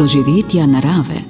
doživetja 0.00 0.66
narave. 0.66 1.20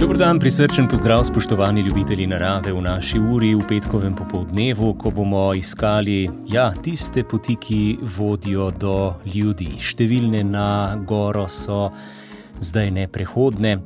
Dobro 0.00 0.18
dan, 0.18 0.38
prisrčen 0.38 0.88
pozdrav, 0.88 1.24
spoštovani 1.24 1.80
ljubitelji 1.80 2.26
narave 2.26 2.72
v 2.72 2.82
naši 2.82 3.18
uri 3.18 3.54
v 3.54 3.64
petkovem 3.68 4.14
popoldnevu, 4.14 4.94
ko 4.94 5.10
bomo 5.10 5.54
iskali 5.54 6.28
ja, 6.46 6.70
tiste 6.82 7.24
poti, 7.24 7.56
ki 7.56 7.98
vodijo 8.18 8.70
do 8.70 9.14
ljudi. 9.34 9.72
Številne 9.82 10.44
na 10.46 10.94
goro 11.02 11.48
so 11.50 11.88
zdaj 12.62 12.94
neprehodne. 13.02 13.80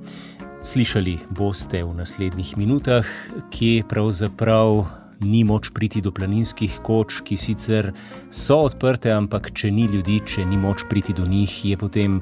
Slišali 0.60 1.16
boste 1.32 1.80
v 1.80 1.96
naslednjih 1.96 2.58
minutah, 2.60 3.08
kje 3.48 3.88
pravzaprav 3.88 5.01
ni 5.20 5.44
moč 5.44 5.70
priti 5.74 6.00
do 6.00 6.12
planinskih 6.12 6.80
koč, 6.82 7.20
ki 7.24 7.36
sicer 7.36 7.92
so 8.30 8.62
odprte, 8.66 9.12
ampak 9.12 9.52
če 9.52 9.70
ni 9.70 9.86
ljudi, 9.90 10.20
če 10.26 10.44
ni 10.44 10.56
moč 10.56 10.86
priti 10.90 11.12
do 11.12 11.26
njih, 11.26 11.64
je 11.64 11.76
potem 11.76 12.20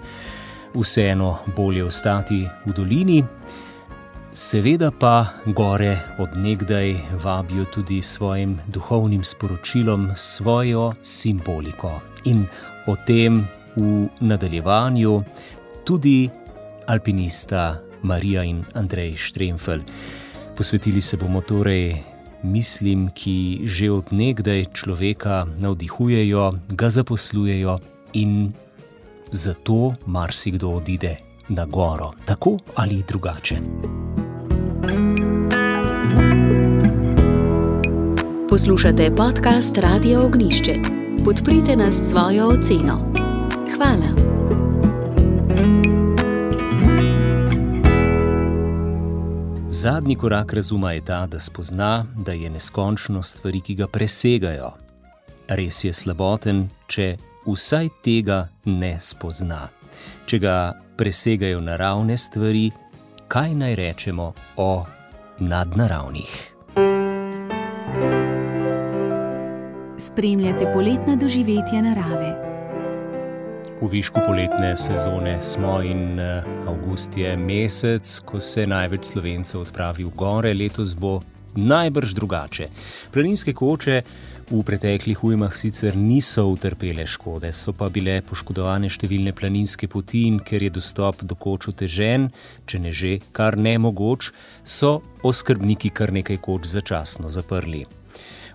vseeno 0.74 1.38
bolje 1.56 1.84
ostati 1.84 2.44
v 2.66 2.74
dolini. 2.76 3.22
Seveda 4.32 4.92
pa 4.94 5.42
gore 5.46 5.96
odnegdaj 6.22 6.94
vabijo 7.22 7.64
tudi 7.74 8.02
svojim 8.02 8.58
duhovnim 8.66 9.24
sporočilom, 9.24 10.12
svojo 10.16 10.92
simboliko. 11.02 11.98
In 12.24 12.46
o 12.86 12.94
tem 13.06 13.42
v 13.76 14.06
nadaljevanju 14.20 15.20
tudi 15.84 16.30
alpinista 16.86 17.80
Marija 18.02 18.44
in 18.44 18.64
Andrej 18.74 19.16
Štremfel. 19.16 19.80
Posvetili 20.56 21.00
se 21.00 21.16
bomo 21.16 21.40
torej 21.40 22.09
mislim, 22.42 23.10
ki 23.14 23.60
že 23.64 23.90
od 23.90 24.12
nekdaj 24.12 24.64
človeka 24.72 25.46
navdihujejo, 25.58 26.52
ga 26.68 26.90
zaposlujejo 26.90 27.78
in 28.12 28.52
zato 29.32 29.94
marsikdo 30.06 30.70
odide 30.70 31.16
na 31.48 31.66
goro, 31.66 32.12
tako 32.24 32.56
ali 32.74 33.02
drugače. 33.08 33.56
Poslušate 38.48 39.10
podcast 39.16 39.78
Radio 39.78 40.26
Ognišče. 40.26 40.74
Podprite 41.24 41.76
nas 41.76 41.94
s 41.94 42.10
svojo 42.10 42.48
oceno. 42.48 43.12
Hvala. 43.76 44.29
Zadnji 49.80 50.16
korak 50.16 50.52
razuma 50.52 50.92
je 50.92 51.04
ta, 51.04 51.26
da 51.26 51.40
spozna, 51.40 52.04
da 52.16 52.32
je 52.32 52.50
neskončno 52.50 53.22
stvari, 53.22 53.60
ki 53.60 53.74
ga 53.74 53.86
presegajo. 53.86 54.72
Res 55.48 55.84
je 55.84 55.92
slaboten, 55.92 56.66
če 56.86 57.16
vsaj 57.46 57.88
tega 58.04 58.48
ne 58.64 58.98
spozna. 59.00 59.70
Če 60.26 60.38
ga 60.38 60.56
presegajo 61.00 61.62
naravne 61.64 62.18
stvari, 62.20 62.66
kaj 63.28 63.54
naj 63.54 63.78
rečemo 63.80 64.34
o 64.56 64.84
nadnaravnih? 65.38 66.36
Spremljate 69.96 70.72
poletna 70.74 71.16
doživetja 71.16 71.80
narave. 71.88 72.49
V 73.80 73.88
višku 73.88 74.20
poletne 74.26 74.76
sezone 74.76 75.38
smo 75.40 75.78
in 75.80 76.18
eh, 76.20 76.44
avgust 76.68 77.16
je 77.16 77.30
mesec, 77.36 78.04
ko 78.28 78.36
se 78.40 78.66
največ 78.68 79.06
slovencev 79.14 79.62
odpravi 79.62 80.04
v 80.04 80.10
gore, 80.12 80.50
letos 80.52 80.92
bo 80.92 81.22
najbrž 81.56 82.12
drugače. 82.12 82.66
Planinske 83.08 83.54
koče 83.56 84.02
v 84.50 84.60
preteklih 84.68 85.24
ujmah 85.24 85.56
sicer 85.56 85.96
niso 85.96 86.44
utrpele 86.52 87.06
škode, 87.08 87.54
so 87.56 87.72
pa 87.72 87.88
bile 87.88 88.18
poškodovane 88.20 88.90
številne 88.92 89.32
planinske 89.32 89.88
poti 89.88 90.26
in 90.28 90.42
ker 90.44 90.60
je 90.60 90.74
dostop 90.76 91.24
do 91.24 91.38
koč 91.38 91.70
otežen, 91.72 92.28
če 92.68 92.82
ne 92.84 92.92
že 92.92 93.14
kar 93.32 93.56
ne 93.56 93.78
mogoč, 93.80 94.28
so 94.60 95.00
oskrbniki 95.24 95.88
kar 95.88 96.12
nekaj 96.12 96.36
koč 96.44 96.68
začasno 96.68 97.32
zaprli. 97.32 97.86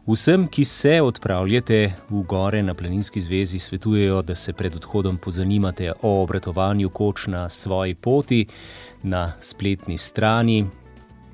Vsem, 0.08 0.48
ki 0.48 0.66
se 0.66 1.02
odpravljate 1.02 1.94
v 2.10 2.22
gore 2.30 2.64
na 2.64 2.74
Planinski 2.74 3.22
zvezi, 3.22 3.60
svetujejo, 3.60 4.22
da 4.22 4.36
se 4.36 4.54
pred 4.54 4.76
odhodom 4.76 5.18
pozanimate 5.18 5.92
o 6.02 6.24
obratovanju 6.24 6.90
koč 6.90 7.28
na 7.28 7.50
svoji 7.50 7.96
poti 7.96 8.48
na 9.04 9.34
spletni 9.40 9.98
strani 9.98 10.66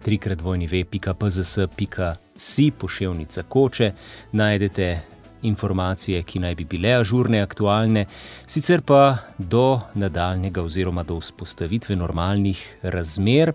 trikratvojnive.pzs.si 0.03 2.71
pošiljnica 2.79 3.43
koče. 3.43 3.91
Najdete 4.31 4.99
informacije, 5.41 6.23
ki 6.23 6.39
naj 6.39 6.55
bi 6.55 6.63
bile 6.63 6.93
ažurne, 6.93 7.41
aktualne, 7.41 8.05
sicer 8.47 8.81
pa 8.81 9.17
do 9.37 9.79
nadaljnega 9.93 10.63
oziroma 10.63 11.03
do 11.03 11.19
vzpostavitve 11.19 11.95
normalnih 11.95 12.75
razmer 12.81 13.53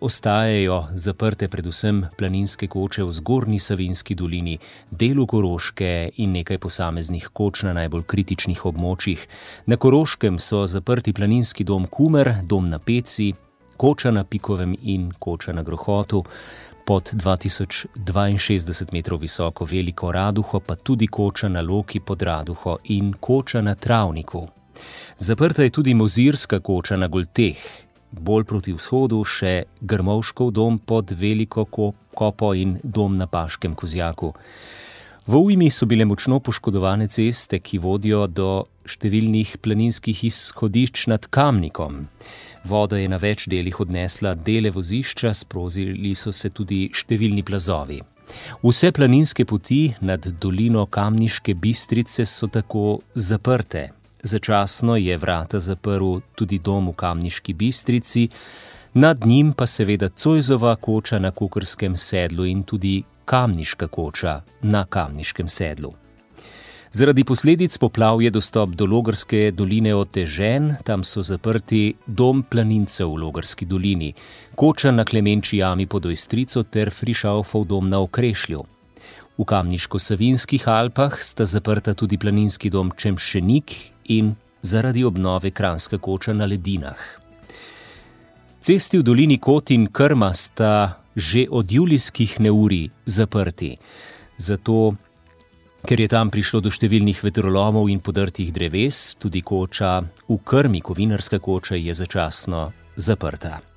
ostajajo 0.00 0.88
zaprte 0.94 1.48
predvsem 1.48 2.04
planinske 2.18 2.66
koče 2.66 3.04
v 3.04 3.12
zgornji 3.12 3.58
Savinski 3.58 4.14
dolini, 4.14 4.58
delu 4.90 5.26
Koroške 5.26 6.10
in 6.16 6.32
nekaj 6.32 6.58
posameznih 6.58 7.28
koč 7.32 7.62
na 7.62 7.72
najbolj 7.72 8.02
kritičnih 8.02 8.64
območjih. 8.66 9.26
Na 9.66 9.76
Koroškem 9.76 10.38
so 10.38 10.66
zaprti 10.66 11.12
planinski 11.12 11.64
dom 11.64 11.86
Kumer, 11.86 12.34
dom 12.42 12.68
na 12.70 12.78
Peci, 12.78 13.32
koča 13.76 14.10
na 14.10 14.24
Pikovem 14.24 14.74
in 14.82 15.12
koča 15.18 15.52
na 15.52 15.62
Grohotu. 15.62 16.24
Pod 16.86 17.10
2062 17.12 18.92
metrov 18.92 19.20
visoko 19.20 19.64
veliko 19.64 20.12
raduho, 20.12 20.60
pa 20.60 20.76
tudi 20.76 21.06
koča 21.06 21.48
na 21.48 21.60
Loki 21.60 22.00
pod 22.00 22.22
raduho 22.22 22.78
in 22.84 23.12
koča 23.20 23.60
na 23.60 23.74
Travniku. 23.74 24.46
Zaprta 25.18 25.62
je 25.62 25.70
tudi 25.70 25.94
mozirska 25.94 26.60
koča 26.60 26.96
na 26.96 27.08
Golteh, 27.08 27.85
bolj 28.20 28.44
proti 28.44 28.72
vzhodu 28.76 29.22
še 29.24 29.66
Grmovškov 29.80 30.52
dom 30.56 30.78
pod 30.78 31.12
Veliko 31.12 31.66
kopo 31.66 32.54
in 32.54 32.78
dom 32.82 33.16
na 33.16 33.26
Paškem 33.26 33.74
kozjaku. 33.74 34.32
V 35.26 35.34
ujmi 35.34 35.70
so 35.70 35.86
bile 35.90 36.04
močno 36.06 36.38
poškodovane 36.40 37.08
ceste, 37.10 37.58
ki 37.58 37.80
vodijo 37.82 38.26
do 38.30 38.66
številnih 38.86 39.56
planinskih 39.58 40.20
izhodišč 40.28 41.08
nad 41.10 41.26
Kamnikom. 41.26 42.04
Voda 42.66 42.98
je 42.98 43.08
na 43.10 43.18
več 43.18 43.48
delih 43.50 43.80
odnesla 43.82 44.34
dele 44.34 44.70
vozišča, 44.70 45.34
sprozili 45.34 46.14
so 46.14 46.30
se 46.30 46.50
tudi 46.54 46.86
številni 46.94 47.42
plazovi. 47.46 47.98
Vse 48.62 48.92
planinske 48.94 49.44
poti 49.46 49.94
nad 50.00 50.26
dolino 50.40 50.86
Kamniške 50.86 51.54
bistrice 51.54 52.26
so 52.26 52.46
tako 52.46 53.00
zaprte, 53.14 53.90
Začasno 54.26 54.96
je 54.96 55.16
vrata 55.16 55.60
zaprl 55.60 56.18
tudi 56.34 56.58
dom 56.58 56.88
v 56.88 56.92
Kamniški 56.98 57.54
bistrici, 57.54 58.28
nad 58.94 59.26
njim 59.26 59.52
pa 59.52 59.66
seveda 59.66 60.08
Cojzova 60.08 60.76
koča 60.76 61.18
na 61.18 61.30
Kukerskem 61.30 61.96
sedlu 61.96 62.44
in 62.44 62.62
tudi 62.62 63.02
Kamniška 63.24 63.86
koča 63.86 64.40
na 64.62 64.84
Kamniškem 64.84 65.48
sedlu. 65.48 65.92
Zaradi 66.90 67.24
posledic 67.24 67.78
poplav 67.78 68.22
je 68.22 68.30
dostop 68.30 68.70
do 68.70 68.86
Logarske 68.86 69.50
doline 69.54 69.94
otežen, 69.94 70.74
tam 70.84 71.04
so 71.04 71.22
zaprti 71.22 71.94
dom 72.06 72.42
planincev 72.42 73.06
v 73.06 73.22
Logarski 73.22 73.66
dolini, 73.66 74.14
koča 74.54 74.90
na 74.90 75.04
Klemenči 75.04 75.58
jami 75.58 75.86
pod 75.86 76.06
Ojstrico 76.06 76.62
ter 76.62 76.90
Frišaufov 76.90 77.64
dom 77.64 77.90
na 77.90 78.00
Okrešlju. 78.00 78.75
V 79.36 79.44
Kamniško-Savinskih 79.44 80.64
Alpah 80.64 81.20
sta 81.20 81.44
zaprta 81.44 81.92
tudi 81.94 82.16
planinski 82.16 82.70
dom 82.72 82.90
Čemšenik 82.96 83.72
in 84.08 84.34
zaradi 84.62 85.04
obnove 85.04 85.50
Kranska 85.50 85.98
koča 85.98 86.32
na 86.32 86.48
ledinah. 86.48 86.96
Cesti 88.60 88.98
v 88.98 89.04
dolini 89.04 89.38
Kot 89.38 89.70
in 89.70 89.86
Krma 89.92 90.32
sta 90.32 91.02
že 91.16 91.46
od 91.50 91.72
julijskih 91.72 92.40
neuri 92.40 92.90
zaprti, 93.04 93.76
zato 94.36 94.94
ker 95.86 96.00
je 96.00 96.08
tam 96.08 96.32
prišlo 96.32 96.60
do 96.60 96.72
številnih 96.72 97.22
vetrolomov 97.24 97.88
in 97.92 98.00
podrtih 98.00 98.50
dreves, 98.52 99.14
tudi 99.20 99.40
koča 99.40 100.00
v 100.28 100.36
Krmi, 100.44 100.80
kovinarska 100.80 101.38
koča, 101.38 101.76
je 101.76 101.94
začasno 101.94 102.72
zaprta. 102.96 103.75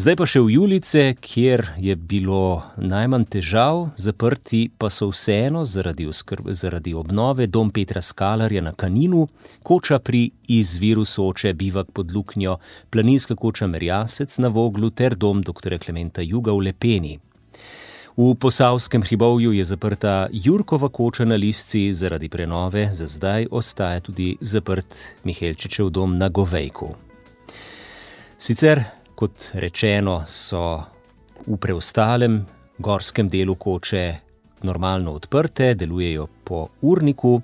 Zdaj 0.00 0.16
pa 0.16 0.24
še 0.24 0.40
v 0.40 0.54
Julice, 0.54 1.00
kjer 1.20 1.60
je 1.76 1.92
bilo 1.92 2.62
najmanj 2.80 3.26
težav, 3.34 3.90
zaprti 4.00 4.70
pa 4.72 4.88
so 4.88 5.10
vseeno 5.10 5.66
zaradi, 5.68 6.06
oskrbe, 6.08 6.54
zaradi 6.56 6.94
obnove 6.96 7.44
dom 7.44 7.68
Petra 7.68 8.00
Skalarja 8.00 8.62
na 8.64 8.72
Kaninu, 8.72 9.26
koča 9.60 9.98
pri 10.00 10.22
izviru 10.48 11.04
Soče, 11.04 11.52
bivak 11.52 11.90
pod 11.92 12.14
Luknjo, 12.16 12.54
planinska 12.88 13.36
koča 13.36 13.68
Merjasec 13.68 14.38
na 14.40 14.48
Voglu 14.48 14.88
ter 14.88 15.18
dom 15.20 15.42
dr. 15.44 15.76
Klementa 15.82 16.24
Juga 16.24 16.54
v 16.56 16.70
Lepeni. 16.70 17.18
V 18.16 18.30
posavskem 18.40 19.04
hribovju 19.04 19.52
je 19.52 19.66
zaprta 19.68 20.14
Jurkova 20.32 20.88
koča 20.88 21.26
na 21.28 21.36
Lisci 21.36 21.90
zaradi 21.92 22.32
prenove, 22.32 22.86
za 22.96 23.04
zdaj 23.04 23.50
ostaja 23.50 24.00
tudi 24.00 24.30
zaprt 24.40 24.96
Mihelčičev 25.28 25.92
dom 25.92 26.16
na 26.16 26.32
Govejku. 26.32 26.88
Sicer 28.40 28.99
kot 29.20 29.50
rečeno, 29.52 30.24
so 30.26 30.80
v 31.46 31.56
preostalem 31.60 32.40
gorskem 32.78 33.28
delu 33.28 33.54
koče 33.54 34.04
normalno 34.64 35.12
odprte, 35.12 35.74
delujejo 35.74 36.26
po 36.44 36.68
urniku. 36.80 37.40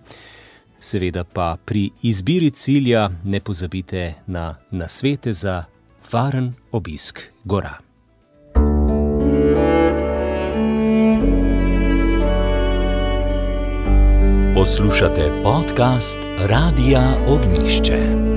seveda 0.79 1.25
pa 1.25 1.57
pri 1.65 1.91
izbiri 2.03 2.51
cilja 2.51 3.11
ne 3.25 3.41
pozabite 3.41 4.15
na 4.27 4.57
nasvete 4.71 5.33
za 5.33 5.65
varen 6.13 6.53
obisk 6.73 7.21
gora. 7.45 7.79
Poslušate 14.55 15.33
podcast 15.43 16.19
Radia 16.49 17.17
Ognišče. 17.27 18.36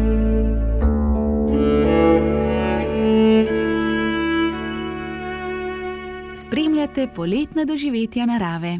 Spremljate 6.80 7.12
poletna 7.16 7.66
doživetja 7.66 8.26
narave. 8.26 8.80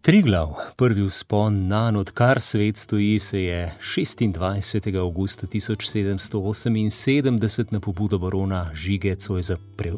Triglav, 0.00 0.54
prvi 0.76 1.06
vzpon 1.06 1.68
na 1.68 1.92
odkar 1.98 2.40
svet 2.40 2.76
stoji, 2.76 3.18
se 3.18 3.42
je 3.42 3.74
26. 3.80 4.98
augusta 4.98 5.46
1778 5.46 7.66
na 7.70 7.80
pobudo 7.80 8.18
barona 8.18 8.70
Žige 8.74 9.14
Cojza 9.14 9.56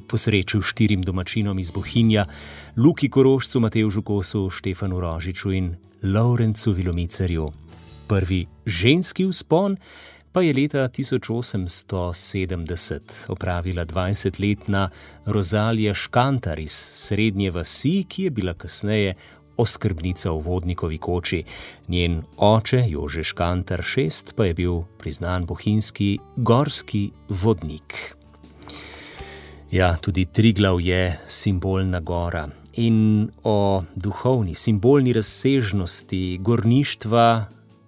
posrečil 0.08 0.62
štirim 0.62 1.02
domačinom 1.02 1.58
iz 1.58 1.70
Bohinja, 1.70 2.26
Luki 2.76 3.08
Korošcu, 3.08 3.60
Mateju 3.60 3.90
Žukosu, 3.90 4.50
Štefanu 4.50 5.00
Rožiču 5.00 5.52
in 5.52 5.76
Laurencu 6.02 6.72
Vilomicerju. 6.72 7.48
Prvi 8.06 8.46
ženski 8.66 9.24
vzpon 9.24 9.76
pa 10.32 10.42
je 10.42 10.54
leta 10.54 10.88
1870 10.88 13.00
opravila 13.28 13.86
20-letna 13.86 14.90
Rozalija 15.24 15.94
Škantar 15.94 16.58
iz 16.58 16.72
srednje 16.72 17.50
vasi, 17.50 18.04
ki 18.08 18.22
je 18.22 18.30
bila 18.30 18.54
kasneje 18.54 19.14
oskrbnica 19.56 20.30
v 20.30 20.40
vodnikovi 20.40 20.98
koči. 20.98 21.44
Njen 21.88 22.22
oče, 22.36 22.84
Jože 22.88 23.22
Škantar 23.22 23.82
VI, 23.96 24.10
pa 24.36 24.44
je 24.44 24.54
bil 24.54 24.82
priznan 24.98 25.46
bohinjski 25.46 26.18
gorski 26.36 27.10
vodnik. 27.28 28.16
Ja, 29.70 29.96
tudi 29.96 30.24
Triglav 30.24 30.80
je 30.80 31.18
simbolna 31.28 32.00
gora. 32.00 32.48
In 32.76 33.28
o 33.44 33.82
duhovni, 33.94 34.54
simbolni 34.54 35.12
razsežnosti 35.12 36.38
gorništva 36.40 37.44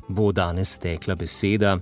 bo 0.08 0.32
danes 0.32 0.78
tekla 0.78 1.14
beseda. 1.14 1.78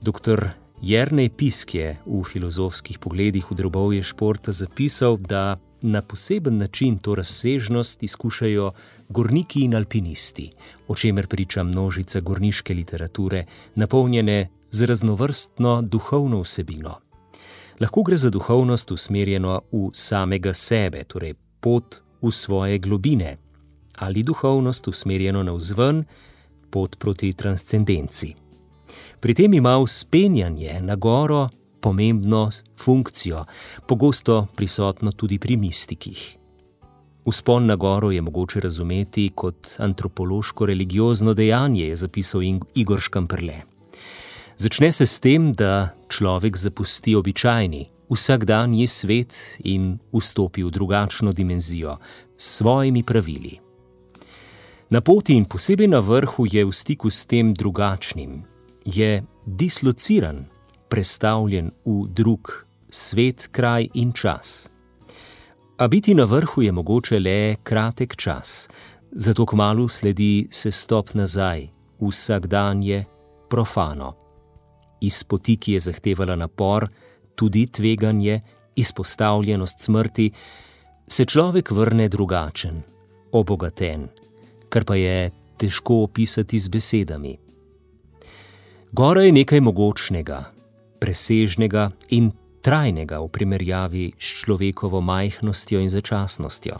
Dr. 0.00 0.50
Jrnej 0.80 1.28
Pisk 1.28 1.74
je 1.74 1.96
v 2.06 2.24
filozofskih 2.24 2.96
pogledih 2.98 3.44
v 3.50 3.54
drobovje 3.54 4.02
športa 4.02 4.52
zapisal, 4.52 5.20
da 5.20 5.56
na 5.82 6.00
poseben 6.02 6.56
način 6.56 6.98
to 6.98 7.14
razsežnost 7.14 8.02
izkušajo 8.02 8.72
gorniki 9.08 9.60
in 9.64 9.74
alpinisti, 9.74 10.50
o 10.88 10.96
čemer 10.96 11.26
priča 11.26 11.62
množica 11.62 12.20
gorniške 12.20 12.74
literature, 12.74 13.44
napolnjene 13.74 14.48
z 14.70 14.86
raznovrstno 14.86 15.82
duhovno 15.82 16.40
vsebino. 16.40 16.96
Lahko 17.80 18.02
gre 18.02 18.16
za 18.16 18.30
duhovnost 18.30 18.90
usmerjeno 18.90 19.60
v 19.72 19.90
samega 19.92 20.54
sebe, 20.54 21.04
torej 21.04 21.34
pot 21.60 22.00
v 22.22 22.32
svoje 22.32 22.78
globine, 22.78 23.36
ali 23.96 24.22
duhovnost 24.22 24.88
usmerjeno 24.88 25.42
na 25.42 25.52
vzven, 25.52 26.04
pot 26.70 26.96
proti 26.98 27.32
transcendenci. 27.32 28.49
Pri 29.20 29.34
tem 29.34 29.54
ima 29.54 29.78
uspenjanje 29.78 30.80
na 30.80 30.96
goro 30.96 31.48
pomembno 31.80 32.48
funkcijo, 32.78 33.44
pogosto 33.86 34.46
prisotno 34.56 35.12
tudi 35.12 35.38
pri 35.38 35.56
mistikih. 35.56 36.36
Vzpon 37.26 37.66
na 37.66 37.76
goro 37.76 38.10
je 38.10 38.20
mogoče 38.20 38.60
razumeti 38.60 39.30
kot 39.34 39.66
antropološko-religiozno 39.78 41.34
dejanje, 41.34 41.84
je 41.84 41.96
zapisal 41.96 42.40
Igor 42.74 43.00
Škamprle. 43.00 43.60
Začne 44.56 44.92
se 44.92 45.06
s 45.06 45.20
tem, 45.20 45.52
da 45.52 45.88
človek 46.08 46.56
zapusti 46.56 47.14
običajni, 47.14 47.88
vsakdanji 48.10 48.86
svet 48.86 49.58
in 49.64 49.98
vstopi 50.12 50.62
v 50.62 50.70
drugačno 50.70 51.32
dimenzijo 51.32 51.96
s 52.36 52.56
svojimi 52.56 53.02
pravili. 53.02 53.58
Na 54.90 55.00
poti 55.00 55.36
in 55.36 55.44
posebej 55.44 55.88
na 55.88 56.00
vrhu 56.00 56.46
je 56.50 56.64
v 56.64 56.72
stiku 56.72 57.10
s 57.10 57.26
tem 57.26 57.54
drugačnim, 57.54 58.42
je 58.94 59.22
dislociran, 59.46 60.44
prestavljen 60.88 61.70
v 61.84 62.06
drug 62.08 62.66
svet, 62.90 63.48
kraj 63.52 63.88
in 63.94 64.12
čas. 64.12 64.70
A 65.78 65.88
biti 65.88 66.14
na 66.14 66.24
vrhu 66.24 66.62
je 66.62 66.72
mogoče 66.72 67.20
le 67.20 67.56
kratek 67.62 68.16
čas, 68.16 68.68
zato 69.12 69.46
kmalo 69.46 69.88
sledi 69.88 70.48
se 70.50 70.70
stop 70.70 71.14
nazaj, 71.14 71.68
vsak 72.00 72.46
dan 72.46 72.82
je 72.82 73.04
profano. 73.50 74.14
Iz 75.00 75.24
poti, 75.24 75.56
ki 75.56 75.72
je 75.72 75.80
zahtevala 75.80 76.36
napor, 76.36 76.88
tudi 77.34 77.66
tveganje, 77.66 78.40
izpostavljenost 78.76 79.80
smrti, 79.80 80.30
se 81.08 81.24
človek 81.24 81.70
vrne 81.70 82.08
drugačen, 82.08 82.82
obogaten, 83.32 84.08
kar 84.68 84.84
pa 84.84 84.94
je 84.94 85.30
težko 85.56 86.02
opisati 86.04 86.58
z 86.58 86.68
besedami. 86.68 87.49
Gora 88.92 89.22
je 89.22 89.32
nekaj 89.32 89.60
mogočnega, 89.62 90.50
presežnega 90.98 91.90
in 92.10 92.32
trajnega 92.58 93.20
v 93.22 93.28
primerjavi 93.30 94.06
s 94.18 94.42
človekovo 94.42 94.98
majhnostjo 94.98 95.78
in 95.78 95.90
začasnostjo. 95.90 96.74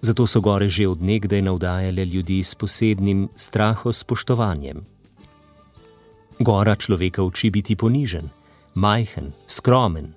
Zato 0.00 0.26
so 0.30 0.40
gore 0.40 0.68
že 0.70 0.86
odnegdaj 0.86 1.42
navdajale 1.42 2.06
ljudi 2.06 2.38
s 2.42 2.54
posebnim 2.54 3.28
strahospoštovanjem. 3.34 4.86
Gora 6.38 6.74
človeka 6.78 7.22
uči 7.22 7.50
biti 7.50 7.76
ponižen, 7.76 8.30
majhen, 8.74 9.34
skromen, 9.50 10.14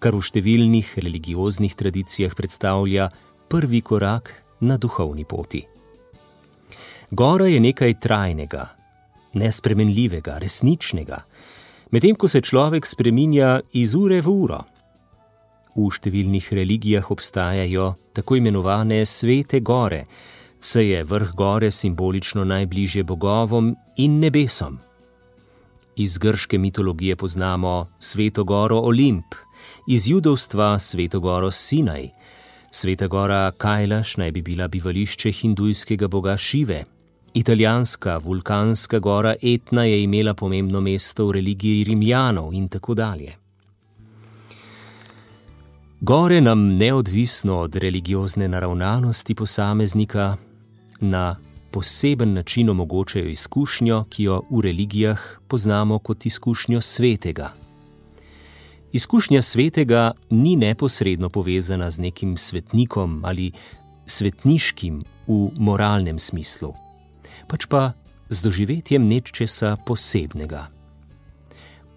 kar 0.00 0.16
v 0.16 0.24
številnih 0.24 0.96
religioznih 0.96 1.76
tradicijah 1.76 2.32
predstavlja 2.32 3.12
prvi 3.52 3.84
korak 3.84 4.32
na 4.64 4.80
duhovni 4.80 5.28
poti. 5.28 5.60
Gora 7.12 7.52
je 7.52 7.60
nekaj 7.60 8.00
trajnega, 8.00 8.77
nespremenljivega, 9.34 10.38
resničnega, 10.38 11.22
medtem 11.90 12.16
ko 12.16 12.28
se 12.28 12.40
človek 12.40 12.86
spreminja 12.86 13.60
iz 13.72 13.94
ure 13.94 14.20
v 14.20 14.28
uro. 14.32 14.60
V 15.78 15.90
številnih 15.94 16.48
religijah 16.58 17.10
obstajajo 17.10 17.94
tako 18.16 18.38
imenovane 18.40 19.04
svete 19.06 19.60
gore, 19.60 20.04
saj 20.60 20.86
je 20.90 21.04
vrh 21.06 21.34
gore 21.38 21.70
simbolično 21.70 22.44
najbližje 22.44 23.04
bogovom 23.04 23.76
in 23.96 24.18
nebesom. 24.18 24.80
Iz 25.98 26.18
grške 26.18 26.58
mitologije 26.58 27.16
poznamo 27.16 27.86
sveto 27.98 28.44
goro 28.44 28.78
Olimp, 28.78 29.34
iz 29.88 30.08
judovstva 30.08 30.78
sveto 30.78 31.20
goro 31.20 31.50
Sinaj. 31.50 32.08
Sveta 32.70 33.06
gora 33.06 33.50
Kajlaš 33.50 34.16
naj 34.16 34.32
bi 34.32 34.42
bila 34.42 34.68
bivališče 34.68 35.32
hindujskega 35.32 36.08
boga 36.08 36.36
Šive. 36.36 36.84
Italijanska 37.34 38.18
vulkanska 38.18 38.98
gora 38.98 39.34
Etna 39.42 39.84
je 39.84 40.02
imela 40.02 40.34
pomembno 40.34 40.80
mesto 40.80 41.26
v 41.26 41.32
religiji 41.32 41.84
Rimljanov 41.84 42.54
in 42.54 42.68
tako 42.68 42.94
dalje. 42.94 43.36
Gore 46.00 46.40
nam 46.40 46.76
neodvisno 46.76 47.58
od 47.58 47.76
religiozne 47.76 48.48
naravnanosti 48.48 49.34
posameznika 49.34 50.36
na 51.00 51.36
poseben 51.70 52.32
način 52.32 52.70
omogočajo 52.70 53.28
izkušnjo, 53.28 54.04
ki 54.10 54.22
jo 54.22 54.42
v 54.50 54.60
religijah 54.60 55.20
poznamo 55.48 55.98
kot 55.98 56.26
izkušnjo 56.26 56.80
svetega. 56.80 57.52
Izkušnja 58.92 59.42
svetega 59.42 60.12
ni 60.30 60.56
neposredno 60.56 61.28
povezana 61.28 61.90
z 61.90 62.00
nekim 62.00 62.36
svetnikom 62.36 63.22
ali 63.24 63.52
svetniškim 64.06 65.02
v 65.26 65.50
moralnem 65.58 66.18
smislu 66.18 66.87
pač 67.48 67.66
pa 67.66 67.96
z 68.28 68.44
doživetjem 68.44 69.08
nečesa 69.08 69.76
posebnega. 69.86 70.68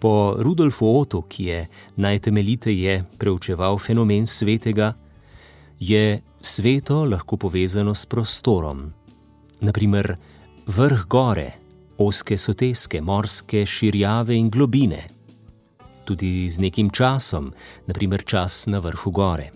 Po 0.00 0.34
Rudolfu 0.38 0.88
Otu, 0.98 1.22
ki 1.22 1.44
je 1.44 1.58
najtemeljiteje 1.96 3.04
preučeval 3.18 3.78
fenomen 3.78 4.26
svetega, 4.26 4.92
je 5.78 6.22
sveto 6.40 7.04
lahko 7.04 7.36
povezano 7.36 7.94
s 7.94 8.06
prostorom. 8.06 8.90
Naprimer, 9.60 10.16
vrh 10.66 11.06
gore, 11.06 11.50
oske 11.98 12.38
soteske, 12.38 13.00
morske 13.00 13.66
širjave 13.66 14.34
in 14.34 14.50
globine. 14.50 15.06
Tudi 16.04 16.50
z 16.50 16.58
nekim 16.58 16.90
časom, 16.90 17.52
naprimer 17.86 18.24
čas 18.26 18.66
na 18.66 18.82
vrhu 18.82 19.10
gore. 19.10 19.50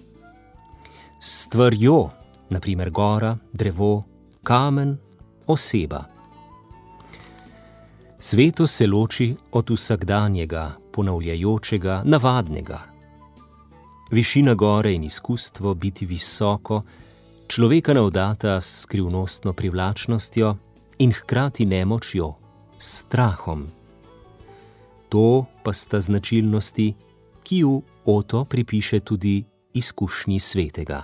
S 1.18 1.48
stvarjo, 1.48 2.08
naprimer 2.50 2.90
gora, 2.90 3.34
drevo, 3.52 4.04
kamen 4.46 4.94
oseba. 5.46 6.04
Sveto 8.18 8.66
se 8.66 8.86
loči 8.86 9.34
od 9.52 9.70
vsakdanjega, 9.70 10.76
ponavljajočega, 10.92 12.02
navadnega. 12.04 12.80
Višina 14.10 14.54
gore 14.54 14.92
in 14.94 15.04
izkustvo 15.04 15.74
biti 15.74 16.06
visoko, 16.06 16.82
človeka 17.48 17.94
navdata 17.94 18.60
s 18.60 18.80
skrivnostno 18.82 19.52
privlačnostjo, 19.52 20.54
in 20.98 21.12
hkrati 21.12 21.66
nemočjo, 21.66 22.34
strahom. 22.78 23.66
To 25.08 25.44
pa 25.62 25.72
sta 25.72 26.00
značilnosti, 26.00 26.94
ki 27.42 27.58
ju 27.58 27.82
Oto 28.06 28.44
pripiše 28.44 29.00
tudi 29.00 29.44
izkušnji 29.74 30.40
svetega. 30.40 31.02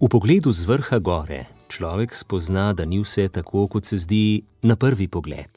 V 0.00 0.08
pogledu 0.08 0.52
z 0.52 0.64
vrha 0.64 0.98
gore 0.98 1.53
človek 1.74 2.14
spozna, 2.14 2.72
da 2.72 2.84
ni 2.84 3.00
vse 3.02 3.28
tako, 3.28 3.66
kot 3.68 3.86
se 3.86 3.98
zdi 3.98 4.44
na 4.62 4.76
prvi 4.76 5.08
pogled. 5.08 5.50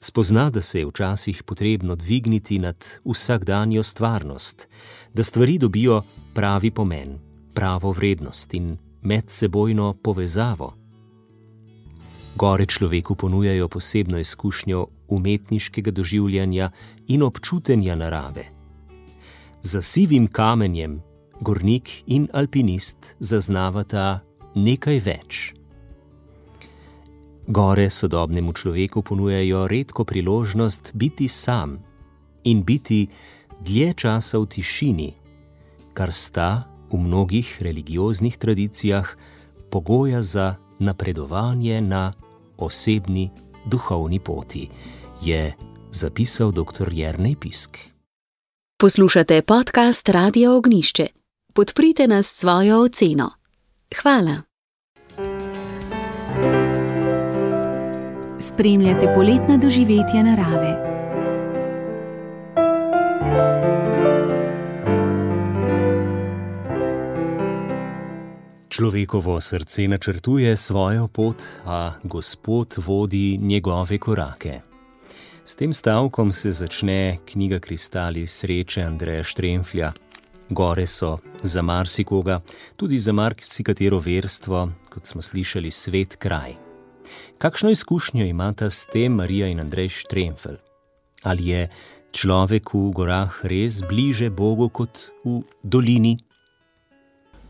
Spozna, 0.00 0.50
da 0.50 0.60
se 0.60 0.80
je 0.80 0.86
včasih 0.86 1.42
potrebno 1.42 1.96
dvigniti 1.96 2.58
nad 2.58 2.76
vsakdanjo 3.04 3.82
stvarnost, 3.82 4.68
da 5.14 5.22
stvari 5.22 5.58
dobijo 5.58 6.02
pravi 6.34 6.70
pomen, 6.70 7.18
pravo 7.54 7.92
vrednost 7.92 8.54
in 8.54 8.76
medsebojno 9.02 9.94
povezavo. 10.02 10.74
Gore 12.36 12.66
človeku 12.66 13.14
ponujajo 13.14 13.68
posebno 13.68 14.18
izkušnjo 14.18 14.86
umetniškega 15.08 15.90
doživljanja 15.90 16.70
in 17.06 17.22
občutenja 17.22 17.94
narave. 17.94 18.44
Za 19.62 19.80
sivim 19.82 20.26
kamenjem 20.26 21.00
gornik 21.40 22.02
in 22.06 22.28
alpinist 22.32 23.16
zaznavata 23.18 24.20
nekaj 24.54 24.98
več. 25.00 25.54
Gore 27.46 27.90
sodobnemu 27.90 28.52
človeku 28.52 29.02
ponujajo 29.02 29.68
redko 29.68 30.04
priložnost 30.04 30.90
biti 30.94 31.28
sam 31.28 31.78
in 32.44 32.64
biti 32.64 33.06
dlje 33.60 33.92
časa 33.94 34.38
v 34.38 34.46
tišini, 34.48 35.10
kar 35.92 36.12
sta 36.12 36.64
v 36.88 36.96
mnogih 36.96 37.44
religioznih 37.60 38.36
tradicijah 38.36 39.16
pogoja 39.70 40.22
za 40.22 40.56
napredovanje 40.78 41.80
na 41.80 42.12
osebni 42.56 43.30
duhovni 43.66 44.20
poti, 44.20 44.68
je 45.22 45.52
zapisal 45.92 46.52
dr. 46.52 46.88
Jrnej 46.92 47.36
Pisk. 47.36 47.78
Poslušate 48.78 49.42
podcast 49.42 50.08
Radio 50.08 50.56
Ognišče. 50.56 51.06
Podprite 51.54 52.08
nas 52.08 52.26
s 52.26 52.40
svojo 52.40 52.82
oceno. 52.84 53.43
Hvala. 54.02 54.42
Spremljate 58.40 59.12
poletna 59.14 59.56
doživetja 59.56 60.22
narave. 60.22 60.94
Človekovo 68.68 69.40
srce 69.40 69.88
načrtuje 69.88 70.56
svojo 70.56 71.08
pot, 71.08 71.42
a 71.64 71.92
Gospod 72.02 72.74
vodi 72.76 73.38
njegove 73.40 73.98
korake. 73.98 74.60
S 75.44 75.56
tem 75.56 75.72
stavkom 75.72 76.32
se 76.32 76.52
začne 76.52 77.18
knjiga 77.24 77.58
Kristali 77.58 78.26
sreče 78.26 78.82
Andreja 78.82 79.22
Štremflja. 79.22 79.92
Gore 80.50 80.86
so 80.86 81.18
za 81.42 81.62
marsikoga, 81.62 82.40
tudi 82.76 82.98
za 82.98 83.12
marsikatero 83.12 83.98
verstvo, 83.98 84.68
kot 84.90 85.06
smo 85.06 85.22
slišali, 85.22 85.70
svet 85.70 86.16
kraj. 86.16 86.54
Kakšno 87.38 87.70
izkušnjo 87.70 88.26
imata 88.26 88.70
s 88.70 88.86
tem 88.86 89.12
Marija 89.12 89.46
in 89.48 89.60
Andrej 89.60 89.88
Štremfel? 89.88 90.56
Ali 91.22 91.48
je 91.48 91.68
človek 92.12 92.74
v 92.74 92.90
gorah 92.92 93.40
res 93.42 93.82
bliže 93.82 94.30
Bogu 94.30 94.68
kot 94.68 95.10
v 95.24 95.42
dolini? 95.62 96.18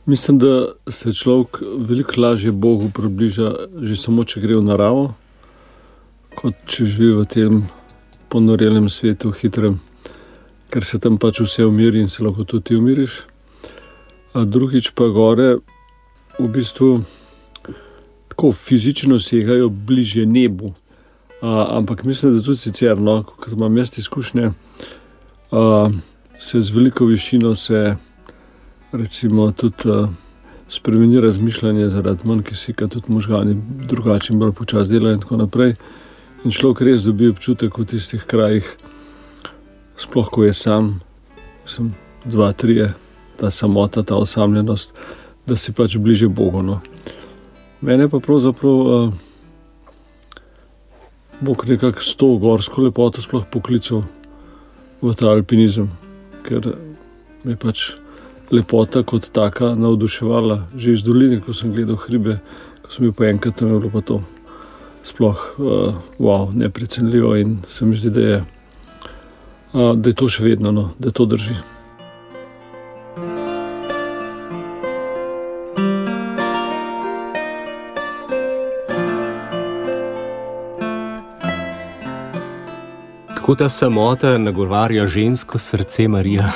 Mislim, 0.07 0.39
da 0.39 0.69
se 0.91 1.13
človek 1.13 1.63
veliko 1.79 2.21
lažje 2.21 2.53
Bogu 2.53 2.91
približa, 2.95 3.51
že 3.81 3.97
samo 3.97 4.25
če 4.25 4.41
gre 4.41 4.59
v 4.61 4.65
naravo, 4.65 5.15
kot 6.37 6.55
če 6.69 6.85
živi 6.85 7.15
v 7.17 7.25
tem 7.25 7.63
ponorelem 8.29 8.89
svetu, 8.93 9.33
hitrem, 9.33 9.79
ker 10.71 10.85
se 10.85 10.99
tam 10.99 11.19
pač 11.19 11.41
vse 11.41 11.67
umiri 11.67 12.01
in 12.01 12.09
se 12.09 12.25
lahko 12.25 12.45
tudi 12.45 12.65
ti 12.65 12.77
umiriš. 12.77 13.23
A 14.35 14.45
drugič 14.45 14.91
pa 14.95 15.09
gore, 15.09 15.59
v 16.39 16.49
bistvu 16.49 17.05
tako 18.29 18.53
fizično 18.53 19.19
segajo 19.19 19.69
bliže 19.69 20.27
nebu. 20.27 20.75
A, 21.43 21.77
ampak 21.79 22.05
mislim, 22.05 22.35
da 22.35 22.43
tudi 22.43 22.59
sicer, 22.59 22.99
no, 22.99 23.23
ko 23.23 23.51
imam 23.53 23.77
jaz 23.77 23.99
izkušnje, 23.99 24.51
a, 25.53 25.91
se 26.39 26.61
z 26.61 26.71
veliko 26.71 27.07
višino 27.07 27.55
se 27.55 27.97
recimo, 28.95 29.51
tudi 29.53 29.89
uh, 29.89 30.09
spremeni 30.69 31.21
razmišljanje 31.21 31.89
zaradi 31.89 32.29
manj 32.29 32.43
kisika, 32.43 32.87
tudi 32.87 33.13
možgani 33.13 33.63
drugače 33.89 34.33
in 34.33 34.39
bolj 34.39 34.53
počasi 34.53 34.93
delajo 34.93 35.15
in 35.15 35.21
tako 35.21 35.37
naprej. 35.37 35.75
In 36.45 36.51
človek 36.51 36.81
res 36.81 37.03
dobi 37.03 37.29
občutek 37.29 37.79
v 37.79 37.85
tistih 37.85 38.25
krajih, 38.25 38.69
sploh 39.97 40.31
ko 40.31 40.45
je 40.45 40.53
sam, 40.53 41.01
sem 41.67 41.95
dva, 42.25 42.53
tri, 42.53 42.81
ta 43.37 43.51
samota, 43.51 44.03
ta 44.03 44.17
osamljenost, 44.17 44.95
da 45.47 45.57
si 45.57 45.73
pač 45.73 45.97
bliže 45.99 46.29
Bogu. 46.29 46.63
No. 46.63 46.81
Mene 47.81 48.09
pa 48.09 48.21
pravzaprav 48.21 48.73
uh, 48.73 49.13
Bog 51.41 51.65
nekako 51.69 52.01
s 52.01 52.15
to 52.17 52.37
gorsko 52.41 52.83
lepoto 52.83 53.23
sploh 53.23 53.45
poklical 53.51 54.05
v 55.03 55.13
ta 55.13 55.29
alpinizem, 55.35 55.91
ker 56.47 56.73
me 57.45 57.57
pač 57.61 57.99
lepota 58.55 59.03
kot 59.03 59.29
taka 59.35 59.75
navduševala, 59.75 60.71
že 60.77 60.95
iz 60.95 61.03
doline, 61.05 61.41
ko 61.45 61.53
sem 61.53 61.75
gledal 61.75 61.99
hribe, 62.07 62.39
ko 62.85 62.93
sem 62.93 63.05
bil 63.05 63.13
pa 63.17 63.29
enkrat 63.29 63.59
tam, 63.61 63.75
je 63.75 63.83
bilo 63.83 63.93
pa 63.93 64.01
to 64.01 64.23
sploh 65.05 65.37
uh, 65.61 65.93
wow, 66.17 66.49
neprecenljivo 66.55 67.37
in 67.37 67.59
se 67.69 67.85
mi 67.85 67.97
zdi, 67.97 68.11
da 68.11 68.21
je, 68.21 68.39
da 69.75 70.09
je 70.09 70.15
to 70.15 70.29
še 70.31 70.45
vedno, 70.45 70.71
no, 70.71 70.91
da 70.99 71.11
to 71.11 71.27
drži. 71.27 71.55
Kako 83.35 83.55
ta 83.55 83.69
samota 83.69 84.39
nagovarja 84.39 85.07
žensko 85.07 85.59
srce 85.59 86.07
Marija? 86.09 86.53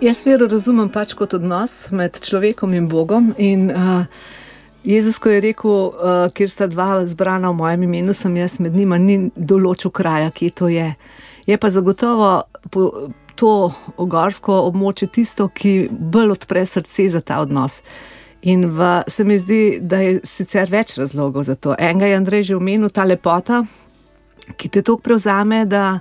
Jaz 0.00 0.24
vero 0.26 0.48
razumem 0.48 0.88
pač 0.88 1.12
kot 1.14 1.36
odnos 1.36 1.92
med 1.92 2.16
človekom 2.20 2.74
in 2.74 2.88
Bogom. 2.88 3.28
In, 3.38 3.68
uh, 3.70 4.08
Jezus, 4.84 5.20
ko 5.20 5.30
je 5.30 5.44
rekel, 5.44 5.70
uh, 5.70 6.24
kjer 6.34 6.50
sta 6.50 6.66
dva 6.66 7.04
zbrana 7.06 7.52
v 7.52 7.60
mojem 7.60 7.86
imenu, 7.86 8.16
sem 8.16 8.36
jaz 8.36 8.58
med 8.60 8.74
njima, 8.74 8.98
ni 8.98 9.30
določil 9.36 9.92
kraja, 9.94 10.32
kje 10.34 10.50
to 10.50 10.72
je. 10.72 10.88
Je 11.46 11.58
pa 11.58 11.70
zagotovo 11.70 12.42
to 13.34 13.72
ogorsko 13.96 14.60
območje 14.68 15.08
tisto, 15.12 15.48
ki 15.48 15.88
bolj 15.90 16.36
odpre 16.38 16.64
srce 16.66 17.08
za 17.12 17.20
ta 17.20 17.40
odnos. 17.42 17.82
In 18.44 18.66
v, 18.68 19.02
se 19.08 19.24
mi 19.24 19.38
zdi, 19.40 19.78
da 19.80 20.02
je 20.04 20.18
sicer 20.24 20.68
več 20.70 20.98
razlogov 21.00 21.46
za 21.48 21.54
to. 21.56 21.74
Enega 21.78 22.10
je 22.10 22.16
Andrej 22.16 22.42
že 22.50 22.56
omenil, 22.56 22.92
ta 22.92 23.06
lepota, 23.08 23.62
ki 24.56 24.68
te 24.68 24.82
tako 24.82 25.00
prevzame, 25.00 25.64
da. 25.66 26.00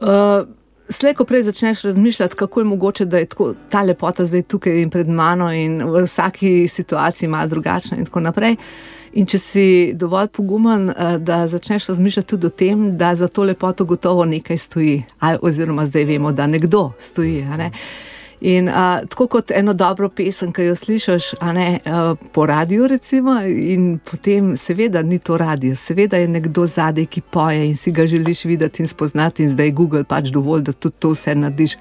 Uh, 0.00 0.48
Slej, 0.90 1.14
ko 1.14 1.22
prej 1.22 1.44
začneš 1.46 1.84
razmišljati, 1.86 2.34
kako 2.34 2.60
je 2.60 2.66
mogoče, 2.66 3.04
da 3.06 3.20
je 3.20 3.26
tako, 3.30 3.52
ta 3.70 3.84
lepota 3.86 4.24
zdaj 4.26 4.42
tukaj 4.50 4.80
in 4.82 4.90
pred 4.90 5.06
mano, 5.06 5.52
in 5.54 5.76
v 5.86 6.02
vsaki 6.02 6.66
situaciji 6.68 7.28
malo 7.30 7.46
drugačna, 7.46 7.98
in 8.00 8.08
tako 8.08 8.24
naprej. 8.24 8.56
In 9.12 9.26
če 9.26 9.38
si 9.38 9.66
dovolj 9.98 10.28
pogumen, 10.36 10.90
eh, 10.90 11.18
da 11.18 11.48
začneš 11.48 11.86
razmišljati 11.86 12.28
tudi 12.28 12.46
o 12.46 12.50
tem, 12.50 12.96
da 12.98 13.14
za 13.14 13.28
to 13.28 13.42
lepoto 13.42 13.84
gotovo 13.84 14.24
nekaj 14.24 14.58
stoji, 14.58 15.02
oziroma 15.42 15.86
zdaj 15.86 16.04
vemo, 16.04 16.32
da 16.32 16.46
nekdo 16.46 16.92
stoji. 16.98 17.42
Ne? 17.58 17.70
In 18.40 18.68
a, 18.68 19.00
tako 19.08 19.26
kot 19.26 19.50
eno 19.50 19.72
dobro 19.72 20.08
pesem, 20.08 20.52
ki 20.52 20.70
jo 20.70 20.76
slišiš 20.76 21.34
ne, 21.52 21.80
a, 21.84 22.14
po 22.32 22.46
radiju, 22.46 22.86
recimo, 22.88 23.34
in 23.44 23.98
potem, 23.98 24.54
seveda, 24.56 25.02
ni 25.02 25.18
to 25.18 25.36
radio, 25.36 25.76
seveda 25.76 26.16
je 26.16 26.28
nekdo 26.28 26.64
zadaj, 26.66 27.06
ki 27.06 27.20
poje 27.20 27.66
in 27.66 27.76
si 27.76 27.92
ga 27.92 28.06
želiš 28.06 28.44
videti 28.44 28.82
in 28.82 28.88
spoznati, 28.88 29.42
in 29.42 29.52
zdaj 29.52 29.66
je 29.66 29.72
Google 29.76 30.04
pač 30.04 30.30
dovolj, 30.32 30.62
da 30.62 30.72
tudi 30.72 30.96
to 30.98 31.12
vse 31.12 31.34
narediš. 31.34 31.76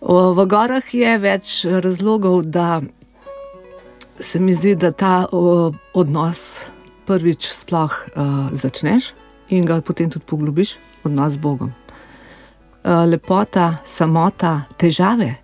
O, 0.00 0.34
v 0.36 0.46
gorah 0.46 0.94
je 0.94 1.16
več 1.18 1.64
razlogov, 1.64 2.42
da 2.52 2.82
se 4.20 4.40
mi 4.40 4.54
zdi, 4.54 4.74
da 4.74 4.92
ta 4.92 5.26
odnos 5.94 6.60
prvič 7.06 7.48
sploh 7.52 7.92
o, 7.92 8.26
začneš 8.52 9.12
in 9.48 9.66
ga 9.66 9.80
potem 9.80 10.10
tudi 10.10 10.26
poglobiš, 10.26 10.76
odnos 11.04 11.32
z 11.32 11.36
Bogom. 11.36 11.72
Lepota, 12.86 13.76
samota, 13.86 14.60
težave, 14.78 15.34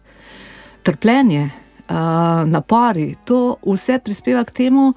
trpljenje, 0.83 1.51
uh, 1.89 2.51
napori, 2.51 3.17
to 3.25 3.57
vse 3.67 3.99
prispeva 3.99 4.45
k 4.45 4.51
temu, 4.51 4.93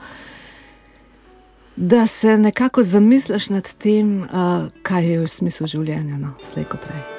da 1.75 2.07
se 2.07 2.37
nekako 2.37 2.83
zamisliš 2.83 3.49
nad 3.49 3.73
tem, 3.73 4.21
uh, 4.21 4.69
kaj 4.81 5.11
je 5.11 5.19
v 5.19 5.27
smislu 5.27 5.67
življenja, 5.67 6.17
no, 6.17 6.37
slejko 6.43 6.77
prej. 6.77 7.14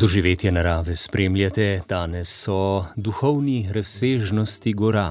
Doživetje 0.00 0.52
narave 0.52 0.96
spremljate, 0.96 1.82
danes 1.88 2.28
so 2.42 2.84
duhovni 2.96 3.68
razsežnosti 3.72 4.72
gora. 4.72 5.10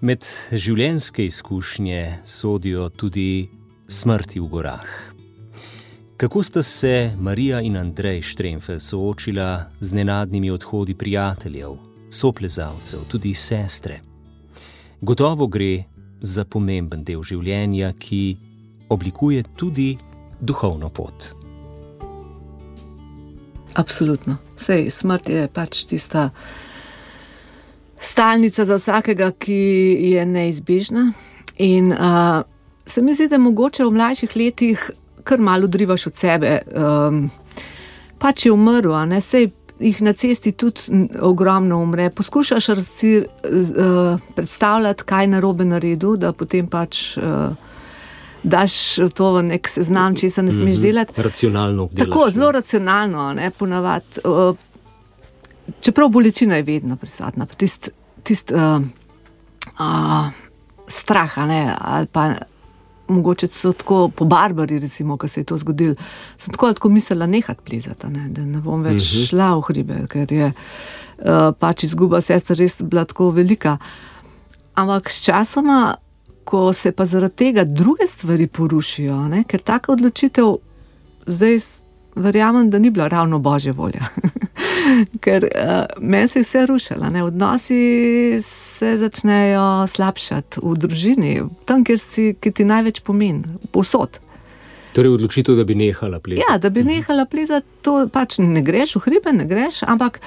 Med 0.00 0.26
življenjske 0.52 1.24
izkušnje 1.24 2.00
sodijo 2.28 2.90
tudi 2.92 3.48
smrti 3.88 4.42
v 4.42 4.48
gorah. 4.52 4.90
Kako 6.20 6.42
sta 6.44 6.62
se 6.62 7.14
Marija 7.16 7.62
in 7.64 7.78
Andrej 7.80 8.20
Štremfe 8.28 8.76
soočila 8.76 9.70
z 9.80 9.96
nenadnimi 9.96 10.50
odhodi 10.50 10.94
prijateljev, 10.94 11.78
soplezalcev, 12.12 13.06
tudi 13.08 13.32
sestre? 13.34 14.02
Gotovo 15.00 15.48
gre 15.48 15.84
za 16.20 16.44
pomemben 16.44 17.04
del 17.08 17.24
življenja, 17.24 17.94
ki 17.96 18.20
oblikuje 18.92 19.46
tudi 19.56 19.96
duhovno 20.40 20.92
pot. 20.92 21.43
Absolutno. 23.74 24.36
Sej, 24.56 24.90
smrt 24.90 25.28
je 25.28 25.48
pač 25.50 25.84
tista 25.90 26.30
stalnica 27.98 28.64
za 28.64 28.78
vsakega, 28.78 29.32
ki 29.38 29.62
je 30.14 30.26
neizbežna. 30.26 31.08
In 31.58 31.92
uh, 31.92 32.42
se 32.86 33.02
mi 33.02 33.14
zdi, 33.14 33.28
da 33.28 33.38
mogoče 33.38 33.84
v 33.84 33.96
mlajših 33.96 34.36
letih 34.36 34.90
kar 35.24 35.40
malo 35.40 35.66
drivaš 35.66 36.06
od 36.06 36.16
sebe. 36.16 36.58
Um, 36.76 37.30
pač 38.18 38.46
je 38.46 38.52
umrl, 38.52 38.94
a 38.94 39.04
ne 39.06 39.20
sej. 39.20 39.50
Ih 39.84 39.98
na 40.06 40.12
cesti 40.14 40.52
tudi 40.54 41.08
ogromno 41.18 41.80
umre. 41.82 42.06
Poskušaš 42.14 42.66
si 42.86 43.16
uh, 43.18 44.20
predstavljati, 44.36 45.02
kaj 45.02 45.24
je 45.24 45.30
na 45.32 45.40
robe 45.42 45.64
naredil, 45.66 46.14
da 46.16 46.30
potem 46.32 46.68
pač 46.70 47.16
uh, 47.18 47.50
daš 48.44 48.74
to 49.16 49.32
v 49.38 49.42
nek 49.48 49.68
seznam, 49.68 50.16
če 50.16 50.30
se 50.30 50.42
ne 50.44 50.52
smeš 50.52 50.76
mhm. 50.76 50.82
delati. 50.82 51.22
Racionalno. 51.22 51.88
Delaš, 51.92 52.08
Tako, 52.08 52.30
zelo 52.30 52.52
racionalno, 52.52 53.32
ne 53.34 53.50
ponavadi. 53.50 54.24
Uh, 54.24 54.56
čeprav 55.80 56.08
bolečina 56.12 56.60
je 56.60 56.66
vedno 56.68 56.96
prisotna, 57.00 57.46
tisti 57.46 57.90
tist, 58.24 58.52
uh, 58.52 58.80
uh, 59.80 60.32
strah, 60.88 61.36
ne, 61.48 61.74
ali 61.78 62.06
pa 62.06 62.34
mogoče 63.08 63.46
so 63.52 63.72
tako 63.72 64.08
po 64.08 64.24
barbari, 64.24 64.78
recimo, 64.80 65.16
ko 65.16 65.28
se 65.28 65.40
je 65.40 65.44
to 65.44 65.58
zgodilo. 65.58 65.94
Sem 66.38 66.52
tako, 66.52 66.72
tako 66.72 66.88
mislila 66.88 67.26
nehati 67.26 67.60
plezati, 67.64 68.06
ne, 68.06 68.28
da 68.28 68.44
ne 68.44 68.60
bom 68.64 68.82
več 68.82 69.02
uh 69.02 69.08
mhm. 69.08 69.22
-huh. 69.22 69.28
šla 69.28 69.54
v 69.56 69.62
hribe, 69.68 70.06
ker 70.08 70.32
je 70.32 70.52
uh, 70.52 71.52
pač 71.58 71.84
izguba 71.84 72.20
sestra 72.20 72.56
res 72.56 72.82
bila 72.82 73.04
tako 73.04 73.30
velika. 73.30 73.78
Ampak 74.74 75.10
s 75.10 75.24
časoma 75.24 75.94
ko 76.44 76.72
se 76.72 76.92
pa 76.92 77.04
zaradi 77.04 77.34
tega 77.34 77.64
druge 77.64 78.06
stvari 78.06 78.46
porušijo, 78.46 79.16
ne? 79.28 79.44
ker 79.48 79.60
taka 79.60 79.92
odločitev 79.92 80.56
zdaj 81.26 81.58
verjamem, 82.14 82.70
da 82.70 82.78
ni 82.78 82.90
bila 82.90 83.08
ravno 83.08 83.38
božja 83.38 83.72
volja. 83.72 84.04
ker 85.24 85.44
uh, 85.44 85.84
meni 86.00 86.28
se 86.28 86.38
je 86.38 86.42
vse 86.42 86.66
rušilo, 86.66 87.06
odnosi 87.24 88.42
se 88.42 88.98
začnejo 88.98 89.86
slabšati 89.86 90.60
v 90.62 90.74
družini, 90.78 91.32
tam, 91.64 91.84
kjer 91.84 91.98
si, 91.98 92.34
ki 92.40 92.52
ti 92.52 92.64
največ 92.64 93.00
pomeni, 93.00 93.44
posod. 93.72 94.20
Torej, 94.94 95.16
odločitev, 95.16 95.56
da 95.58 95.64
bi 95.64 95.74
nehala 95.74 96.20
plezati. 96.20 96.46
Ja, 96.50 96.58
da 96.58 96.70
bi 96.70 96.84
nehala 96.84 97.24
plezati, 97.26 97.66
to 97.82 98.04
pač 98.12 98.38
ne 98.38 98.62
greš 98.62 98.96
v 98.98 99.06
hribe, 99.08 99.32
ne 99.34 99.46
greš, 99.48 99.82
ampak. 99.82 100.20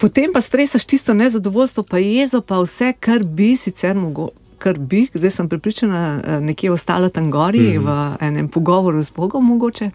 Potem 0.00 0.32
pa 0.34 0.40
stresaš 0.40 0.86
tisto 0.88 1.14
nezadovoljstvo, 1.14 1.84
pa 1.86 2.00
jezo, 2.02 2.40
pa 2.40 2.58
vse, 2.64 2.94
kar 2.98 3.22
bi 3.22 3.52
sicer 3.56 3.94
mogo, 3.94 4.32
kar 4.62 4.78
bi, 4.78 5.08
zdaj 5.14 5.30
sem 5.30 5.48
pripričana, 5.48 6.20
eh, 6.24 6.40
nekje 6.40 6.70
ostalo 6.72 7.08
tam 7.08 7.30
gori 7.30 7.60
mm 7.60 7.82
-hmm. 7.82 8.14
v 8.14 8.16
enem 8.20 8.48
pogovoru 8.48 9.02
z 9.02 9.10
Bogom, 9.10 9.46
mogoče. 9.46 9.90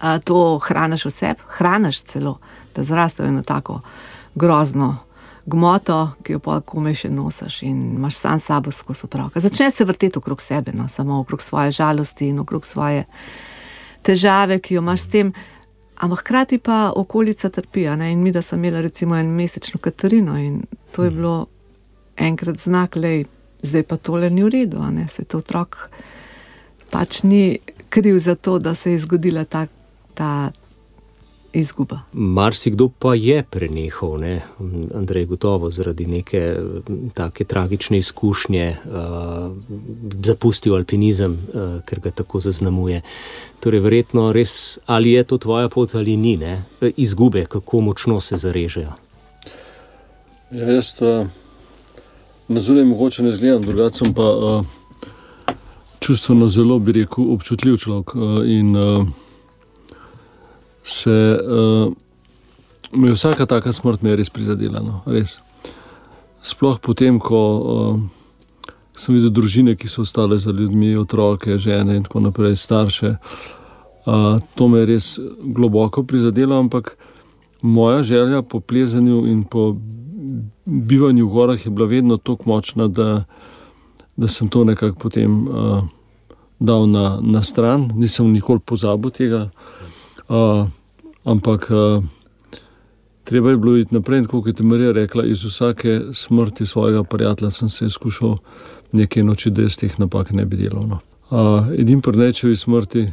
A 0.00 0.18
to 0.18 0.58
hraniš 0.58 1.04
vse, 1.04 1.34
hraniš 1.48 2.02
celo, 2.02 2.38
da 2.76 2.84
zraste 2.84 3.30
na 3.30 3.42
tako 3.42 3.80
grozno 4.34 4.96
gmoto, 5.46 6.10
ki 6.22 6.32
jo 6.32 6.38
pa 6.38 6.60
kome 6.60 6.94
še 6.94 7.10
nosiš 7.10 7.62
in 7.62 7.94
imaš 7.96 8.16
sam 8.16 8.40
sabo 8.40 8.70
skozi 8.70 9.00
upravka. 9.04 9.40
Začne 9.40 9.70
se 9.70 9.84
vrteti 9.84 10.18
okrog 10.18 10.40
sebe, 10.40 10.72
no, 10.72 10.88
samo 10.88 11.20
okrog 11.20 11.42
svoje 11.42 11.70
žalosti 11.70 12.28
in 12.28 12.38
okrog 12.38 12.66
svoje 12.66 13.04
težave, 14.02 14.58
ki 14.58 14.74
jo 14.74 14.80
imaš 14.80 15.00
s 15.00 15.08
tem. 15.08 15.32
Ampak 15.96 16.20
hkrati 16.20 16.58
pa 16.58 16.92
okolica 16.96 17.50
trpi. 17.50 17.84
In 17.84 18.22
mi, 18.22 18.32
da 18.32 18.42
sem 18.42 18.64
imela 18.64 18.80
recimo 18.80 19.16
en 19.16 19.26
mesečno 19.26 19.80
Katarino 19.80 20.38
in 20.38 20.62
to 20.92 21.04
je 21.04 21.10
mhm. 21.10 21.16
bilo 21.16 21.46
enkrat 22.20 22.60
znak, 22.60 22.96
da 23.00 23.12
zdaj 23.62 23.82
pa 23.88 23.96
tole 23.96 24.30
ni 24.30 24.44
v 24.44 24.52
redu, 24.52 24.78
da 24.78 25.08
se 25.08 25.24
ta 25.24 25.40
otrok 25.40 25.88
pač 26.90 27.22
ni 27.22 27.58
kriv 27.88 28.18
za 28.18 28.34
to, 28.34 28.58
da 28.58 28.74
se 28.74 28.92
je 28.92 28.98
zgodila 28.98 29.44
ta, 29.44 29.66
ta 30.14 30.50
izguba. 31.52 32.00
Marsikdo 32.12 32.88
pa 32.98 33.14
je 33.14 33.42
prenehal, 33.42 34.18
ne? 34.20 34.34
Andrej, 34.94 35.26
gotovo 35.26 35.70
zaradi 35.70 36.06
neke 36.06 36.42
take 37.14 37.44
tragične 37.44 37.98
izkušnje, 37.98 38.76
uh, 38.84 39.50
zapustil 40.24 40.74
alpinizem, 40.74 41.32
uh, 41.32 41.80
ker 41.86 42.00
ga 42.00 42.10
tako 42.10 42.40
zaznamuje. 42.40 43.02
Torej, 43.60 43.80
verjetno 43.80 44.30
res, 44.32 44.78
ali 44.86 45.12
je 45.12 45.24
to 45.24 45.38
tvoja 45.38 45.68
pot 45.68 45.94
ali 45.94 46.16
ni, 46.16 46.36
ne? 46.36 46.62
izgube, 46.96 47.44
kako 47.44 47.80
močno 47.80 48.20
se 48.20 48.36
zarežejo. 48.36 48.94
Ja, 50.50 50.66
jaz, 50.70 50.94
uh... 51.02 51.26
Na 52.50 52.60
zunaj 52.60 52.84
mogoče 52.84 53.22
ne 53.22 53.30
zgledam, 53.30 53.62
drugače 53.62 53.96
sem 53.96 54.14
pa 54.14 54.26
uh, 54.26 54.64
čustveno 56.00 56.48
zelo, 56.48 56.78
bi 56.78 56.92
rekel, 56.92 57.28
občutljiv 57.32 57.76
človek. 57.78 58.14
Uh, 58.14 58.22
in 58.44 58.76
uh, 58.76 59.06
se 60.82 61.38
uh, 61.38 61.92
mi 62.92 63.08
je 63.08 63.14
vsaka 63.14 63.46
taka 63.46 63.72
smrt 63.72 64.02
me 64.02 64.16
res 64.16 64.30
prizadela. 64.30 64.82
No, 64.82 65.02
res. 65.06 65.38
Sploh 66.42 66.80
potem, 66.82 67.20
ko 67.22 67.38
uh, 67.38 68.00
sem 68.98 69.14
videl 69.14 69.30
družine, 69.30 69.76
ki 69.78 69.86
so 69.86 70.02
ostale 70.02 70.38
za 70.42 70.50
ljudmi, 70.50 70.96
otroke, 70.98 71.54
žene 71.54 72.00
in 72.00 72.02
tako 72.02 72.24
naprej, 72.26 72.58
starše. 72.58 73.14
Uh, 74.10 74.42
to 74.58 74.66
me 74.68 74.82
je 74.82 74.90
res 74.90 75.12
globoko 75.38 76.02
prizadelo, 76.02 76.58
ampak 76.58 76.96
moja 77.62 78.02
želja 78.02 78.42
po 78.42 78.58
plezanju 78.60 79.22
in 79.30 79.44
po 79.44 79.76
bivanju 80.64 81.26
v 81.26 81.32
gorah 81.32 81.66
je 81.66 81.70
bila 81.70 81.86
vedno 81.86 82.16
tako 82.16 82.42
močna, 82.46 82.88
da, 82.88 83.24
da 84.16 84.28
sem 84.28 84.48
to 84.48 84.64
nekako 84.64 84.98
potem 84.98 85.48
uh, 85.48 85.82
dal 86.58 86.88
na, 86.88 87.18
na 87.22 87.42
stran, 87.42 87.90
nisem 87.94 88.32
nikoli 88.32 88.60
pozabil 88.60 89.10
tega. 89.10 89.48
Uh, 90.28 90.66
ampak 91.24 91.70
uh, 91.70 92.04
treba 93.24 93.50
je 93.50 93.56
bilo 93.56 93.76
iti 93.76 93.94
naprej, 93.94 94.24
kot 94.24 94.60
je 94.60 94.66
Marija 94.66 94.92
rekla, 94.92 95.24
iz 95.24 95.44
vsake 95.44 96.00
smrti 96.12 96.66
svojega 96.66 97.04
prijatelja 97.04 97.50
sem 97.50 97.68
se 97.68 97.90
skušal 97.90 98.36
nekaj 98.92 99.22
noči, 99.22 99.50
da 99.50 99.62
iz 99.62 99.78
teh 99.78 99.98
napak 99.98 100.30
ne 100.30 100.44
bi 100.44 100.56
delal. 100.56 100.86
No. 100.86 100.98
Uh, 101.30 101.72
Edini 101.78 102.02
prnečevi 102.02 102.56
smrti, 102.56 103.06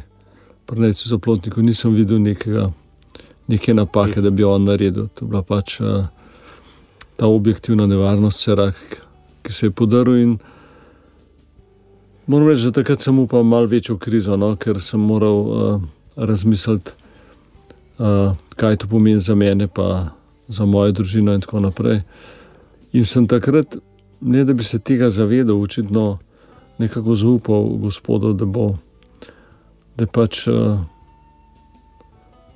prnečevi 0.66 1.08
zaplotnikov, 1.08 1.64
nisem 1.64 1.94
videl 1.94 2.20
nekega. 2.22 2.70
Neke 3.48 3.72
napake, 3.74 4.20
da 4.20 4.30
bi 4.30 4.44
on 4.44 4.64
naredil. 4.64 5.06
To 5.16 5.24
je 5.24 5.28
bila 5.28 5.40
pač 5.42 5.78
uh, 5.80 6.04
ta 7.18 7.26
objektivna 7.26 7.86
nevarnost, 7.86 8.40
serak, 8.40 8.74
ki 9.42 9.52
se 9.52 9.66
je 9.66 9.70
podaril. 9.70 10.36
Moram 12.26 12.48
reči, 12.48 12.68
da 12.68 12.78
takrat 12.78 13.02
sem 13.02 13.18
upal 13.18 13.42
malo 13.42 13.66
večjo 13.66 13.96
krizo, 13.98 14.36
no, 14.36 14.52
ker 14.56 14.78
sem 14.80 15.00
moral 15.02 15.38
uh, 15.40 15.80
razmisliti, 16.16 16.94
uh, 17.98 18.36
kaj 18.54 18.76
to 18.76 18.86
pomeni 18.86 19.20
za 19.20 19.34
mene, 19.34 19.66
pa 19.66 20.12
za 20.48 20.66
mojo 20.66 20.92
družino 20.92 21.34
in 21.34 21.42
tako 21.42 21.64
naprej. 21.64 22.04
In 22.92 23.04
sem 23.04 23.26
takrat, 23.26 23.80
ne 24.20 24.44
da 24.44 24.54
bi 24.54 24.64
se 24.64 24.78
tega 24.78 25.10
zavedal, 25.10 25.58
očitno 25.58 26.18
nekako 26.78 27.14
zaupal 27.18 27.66
gospodu, 27.82 28.32
da 28.32 28.46
bo, 28.46 28.68
da 29.96 30.06
pač. 30.06 30.46
Uh, 30.46 30.78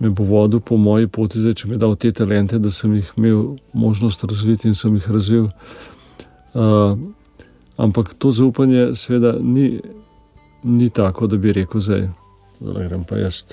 me 0.02 0.10
bo 0.10 0.24
vodil 0.26 0.60
po 0.60 0.76
moji 0.76 1.06
poti, 1.06 1.38
zdaj, 1.38 1.54
če 1.60 1.68
mi 1.68 1.76
je 1.76 1.82
dal 1.84 1.94
te 1.96 2.10
talente, 2.12 2.58
da 2.58 2.70
sem 2.74 2.94
jih 2.98 3.10
imel 3.16 3.42
možnost 3.72 4.24
razviti 4.26 4.66
in 4.68 4.74
sem 4.74 4.94
jih 4.98 5.10
razvil. 5.14 5.44
Uh, 6.58 6.98
ampak 7.78 8.10
to 8.18 8.32
zaupanje, 8.34 8.96
seveda, 8.98 9.36
ni, 9.38 9.76
ni 10.64 10.88
tako, 10.90 11.28
da 11.30 11.38
bi 11.38 11.54
rekel, 11.54 11.84
da 12.60 12.72
grem 12.88 13.04
pa 13.06 13.20
jaz 13.20 13.44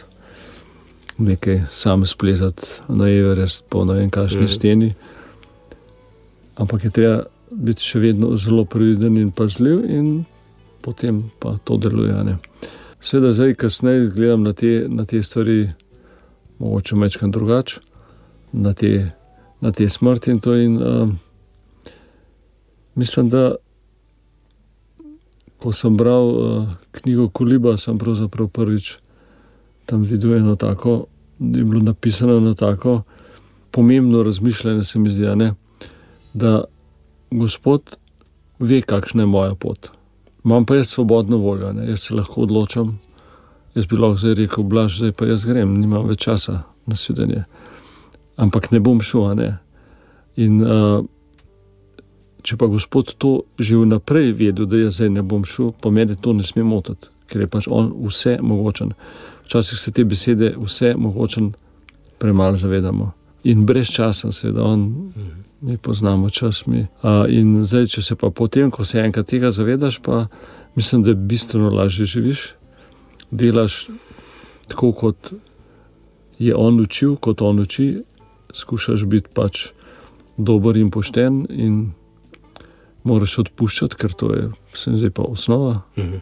nekaj 1.20 1.62
sam 1.70 2.06
splezati 2.06 2.82
na 2.88 3.10
Everest, 3.10 3.66
po 3.70 3.84
ne 3.86 4.00
vem, 4.00 4.10
kakšni 4.10 4.48
mm. 4.48 4.48
steni. 4.48 4.94
Ampak 6.58 6.88
je 6.88 6.92
treba 6.96 7.20
biti 7.52 7.86
še 7.86 8.00
vedno 8.00 8.32
zelo 8.40 8.66
previden 8.66 9.18
in 9.22 9.30
pazljiv, 9.32 9.84
in 9.86 10.10
potem 10.82 11.22
pa 11.40 11.58
to 11.64 11.78
deluje. 11.78 12.38
Sveda, 13.00 13.36
zdaj, 13.36 13.54
kasneje 13.60 14.10
gledam 14.16 14.44
na 14.50 14.54
te, 14.54 14.88
na 14.90 15.06
te 15.06 15.22
stvari 15.24 15.68
mogoče 16.60 16.96
večkrat 16.96 17.32
drugače, 17.32 17.80
na, 18.52 18.74
na 19.62 19.72
te 19.72 19.90
smrti 19.90 20.32
in 20.32 20.40
to. 20.40 20.56
In, 20.56 20.78
uh, 20.78 21.10
mislim, 22.96 23.30
da 23.30 23.56
ko 25.60 25.72
sem 25.72 25.98
bral 25.98 26.28
uh, 26.28 26.68
knjigo 26.92 27.30
Kuliba, 27.30 27.78
sem 27.78 27.98
pravzaprav 27.98 28.48
prvič 28.48 28.98
tam 29.86 30.02
videl 30.02 30.36
eno 30.38 30.56
tako 30.56 31.06
je 31.40 31.64
bilo 31.64 31.82
napisano 31.82 32.40
na 32.40 32.54
tako 32.54 33.02
pomembno 33.72 34.24
razmišljanje, 34.24 34.84
se 34.84 35.00
mi 35.00 35.10
zdi, 35.10 35.36
ne, 35.36 35.54
da 36.34 36.64
Gospod 37.32 37.98
ve, 38.60 38.82
kakšna 38.82 39.22
je 39.22 39.28
moja 39.28 39.56
pot. 39.56 39.90
Imam 40.46 40.66
pa 40.66 40.76
jaz 40.76 40.88
svobodno 40.88 41.38
voljo, 41.38 41.74
ne, 41.74 41.90
jaz 41.90 42.00
se 42.00 42.16
lahko 42.16 42.42
odločam. 42.42 43.00
Jaz 43.80 43.88
bi 43.88 43.96
lahko 43.96 44.18
zdaj 44.20 44.34
rekel, 44.36 44.64
blaž, 44.68 44.98
zdaj 45.00 45.14
pa 45.16 45.26
jaz 45.30 45.46
grem, 45.48 45.72
nimam 45.80 46.04
več 46.10 46.26
časa 46.26 46.66
na 46.84 46.98
sedenje. 47.00 47.46
Ampak 48.36 48.74
ne 48.74 48.82
bom 48.84 49.00
šel. 49.00 49.30
Ne. 49.40 49.54
In 50.36 50.58
uh, 50.60 51.00
če 52.44 52.58
pa 52.60 52.68
Gospod 52.68 53.14
to 53.16 53.32
že 53.56 53.80
vnaprej 53.80 54.34
vedel, 54.36 54.68
da 54.68 54.82
jaz 54.84 55.00
zdaj 55.00 55.14
ne 55.16 55.24
bom 55.24 55.48
šel, 55.48 55.72
pa 55.80 55.94
meni 55.96 56.20
to 56.20 56.36
ne 56.36 56.44
sme 56.44 56.68
motiti, 56.68 57.08
ker 57.32 57.46
je 57.46 57.48
pač 57.48 57.72
on 57.72 57.88
vse 58.04 58.36
mogočen. 58.44 58.92
Včasih 59.48 59.80
se 59.80 59.96
te 59.96 60.04
besede 60.04 60.52
vse 60.60 60.92
mogočen 61.00 61.54
premalo 62.20 62.60
zavedamo. 62.60 63.14
In 63.48 63.64
brez 63.64 63.88
časa, 63.96 64.34
seveda, 64.36 64.68
on, 64.68 65.14
mi 65.64 65.78
poznamo 65.80 66.28
čas. 66.30 66.66
Mi. 66.68 66.84
Uh, 67.00 67.24
in 67.32 67.62
zdaj, 67.64 67.88
če 67.96 68.04
se 68.04 68.20
pa 68.20 68.28
potem, 68.28 68.68
ko 68.72 68.84
se 68.84 69.00
enkrat 69.00 69.32
tega 69.32 69.56
zavedaš, 69.56 70.04
pa 70.04 70.26
mislim, 70.76 71.08
da 71.08 71.16
bistveno 71.16 71.72
lažje 71.72 72.06
živiš, 72.06 72.59
delaš 73.32 73.88
tako, 74.68 74.92
kot 74.94 75.32
je 76.40 76.56
on 76.56 76.80
učil, 76.80 77.16
kot 77.16 77.42
on 77.42 77.60
uči, 77.60 78.04
skušaš 78.54 79.06
biti 79.06 79.34
pač 79.34 79.70
dober 80.38 80.78
in 80.78 80.92
pošten, 80.92 81.44
in 81.50 81.80
moraš 83.04 83.40
odpuščati, 83.46 83.98
ker 84.00 84.14
to 84.14 84.34
je 84.36 84.46
zdaj 84.76 85.12
pa 85.16 85.24
osnova 85.24 85.82
mhm. 85.98 86.22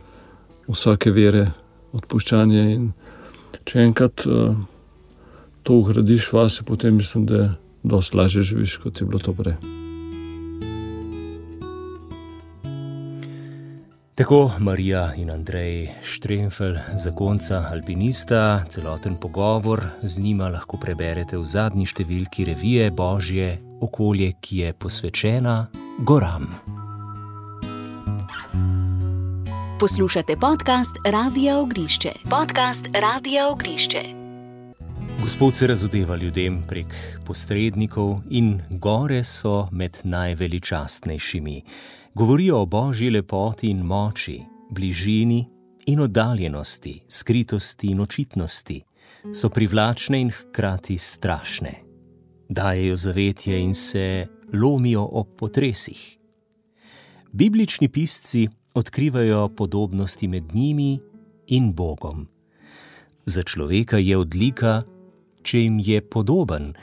vsake 0.67 1.11
vere, 1.11 1.51
odpuščanje. 1.93 2.63
In 2.73 2.89
če 3.67 3.85
enkrat. 3.85 4.25
Uh, 4.25 4.57
to 5.67 5.73
ugradiš 5.73 6.31
vase, 6.33 6.63
potem 6.63 6.95
mislim, 6.95 7.25
da 7.25 7.35
je 7.35 7.49
dosti 7.83 8.17
lažje 8.17 8.41
živiš, 8.41 8.77
kot 8.77 9.01
je 9.01 9.07
bilo 9.07 9.19
to 9.19 9.33
prej. 9.33 9.76
Tako 14.17 14.51
Marija 14.59 15.13
in 15.17 15.29
Andrej 15.31 15.89
Štremfel, 16.01 16.75
zakonca 16.95 17.69
alpinista, 17.71 18.63
celoten 18.69 19.15
pogovor 19.15 19.83
z 20.01 20.21
njima 20.21 20.49
lahko 20.49 20.79
preberete 20.81 21.37
v 21.37 21.45
zadnji 21.45 21.85
številki 21.85 22.47
revije 22.49 22.87
Božje 22.89 23.59
okolje, 23.77 24.31
ki 24.41 24.57
je 24.57 24.71
posvečena 24.73 25.53
goram. 26.01 26.49
Poslušate 29.77 30.33
podcast 30.41 30.97
Radia 31.05 31.59
Ognišče. 31.61 32.15
Podcast 32.25 32.89
Radia 32.93 33.45
Ognišče. 33.53 34.01
Gospod 35.21 35.55
se 35.55 35.67
razodeva 35.67 36.17
ljudem 36.17 36.63
prek 36.65 37.21
posrednikov 37.25 38.17
in 38.29 38.63
gore 38.81 39.21
so 39.23 39.67
med 39.71 40.01
najveličastnejšimi. 40.03 41.61
Govorijo 42.17 42.61
o 42.61 42.65
božji 42.65 43.09
lepoti 43.09 43.67
in 43.69 43.83
moči, 43.85 44.39
bližini 44.69 45.45
in 45.85 45.99
oddaljenosti, 45.99 47.03
skritosti 47.07 47.87
in 47.87 47.99
očitnosti. 47.99 48.81
So 49.33 49.49
privlačne 49.49 50.21
in 50.21 50.31
hkrati 50.31 50.97
strašne. 50.97 51.73
Dajejo 52.49 52.95
zavetje 52.95 53.59
in 53.61 53.75
se 53.75 54.27
lomijo 54.53 55.03
ob 55.11 55.27
potresih. 55.37 56.17
Biblični 57.31 57.89
pisci 57.89 58.47
odkrivajo 58.73 59.49
podobnosti 59.49 60.27
med 60.27 60.43
njimi 60.53 60.99
in 61.47 61.73
Bogom. 61.73 62.27
Za 63.25 63.43
človeka 63.43 63.97
je 63.97 64.17
odlika, 64.17 64.79
če 65.41 65.59
jim 65.59 65.79
je 65.79 66.01
podoben, 66.01 66.73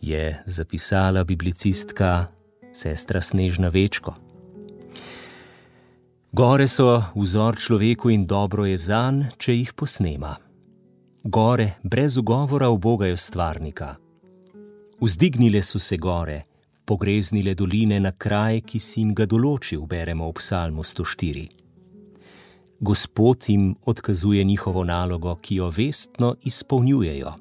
je 0.00 0.42
zapisala 0.46 1.24
biblicistka 1.24 2.26
sestra 2.72 3.20
Snežna 3.20 3.68
Večko. 3.68 4.27
Gore 6.32 6.68
so 6.68 7.02
vzor 7.14 7.56
človeku 7.56 8.10
in 8.10 8.26
dobro 8.26 8.66
je 8.68 8.76
zan, 8.76 9.22
če 9.40 9.54
jih 9.54 9.70
posnema. 9.72 10.34
Gore 11.24 11.78
brez 11.82 12.18
ugovora 12.20 12.68
obogajo 12.68 13.16
stvarnika. 13.16 13.96
Vzdignile 15.00 15.62
so 15.62 15.78
se 15.78 15.96
gore, 15.96 16.42
pogreznile 16.84 17.54
doline 17.54 18.00
na 18.00 18.12
kraj, 18.12 18.60
ki 18.60 18.78
si 18.78 19.00
jim 19.00 19.14
ga 19.14 19.24
določil, 19.24 19.86
beremo 19.88 20.28
v 20.28 20.36
Psalmu 20.36 20.84
104. 20.84 21.46
Gospod 22.80 23.48
jim 23.48 23.72
odkazuje 23.88 24.44
njihovo 24.44 24.84
nalogo, 24.84 25.34
ki 25.40 25.62
jo 25.62 25.70
vestno 25.70 26.34
izpolnjujejo. 26.44 27.32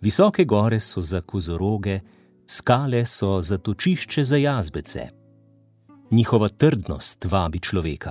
Visoke 0.00 0.44
gore 0.44 0.80
so 0.80 1.00
za 1.00 1.20
kozoroge, 1.20 2.00
skale 2.46 3.06
so 3.06 3.40
za 3.42 3.58
točišče 3.58 4.24
za 4.24 4.36
jazbece. 4.36 5.21
Njihova 6.12 6.48
trdnost 6.48 7.24
vabi 7.24 7.58
človeka. 7.58 8.10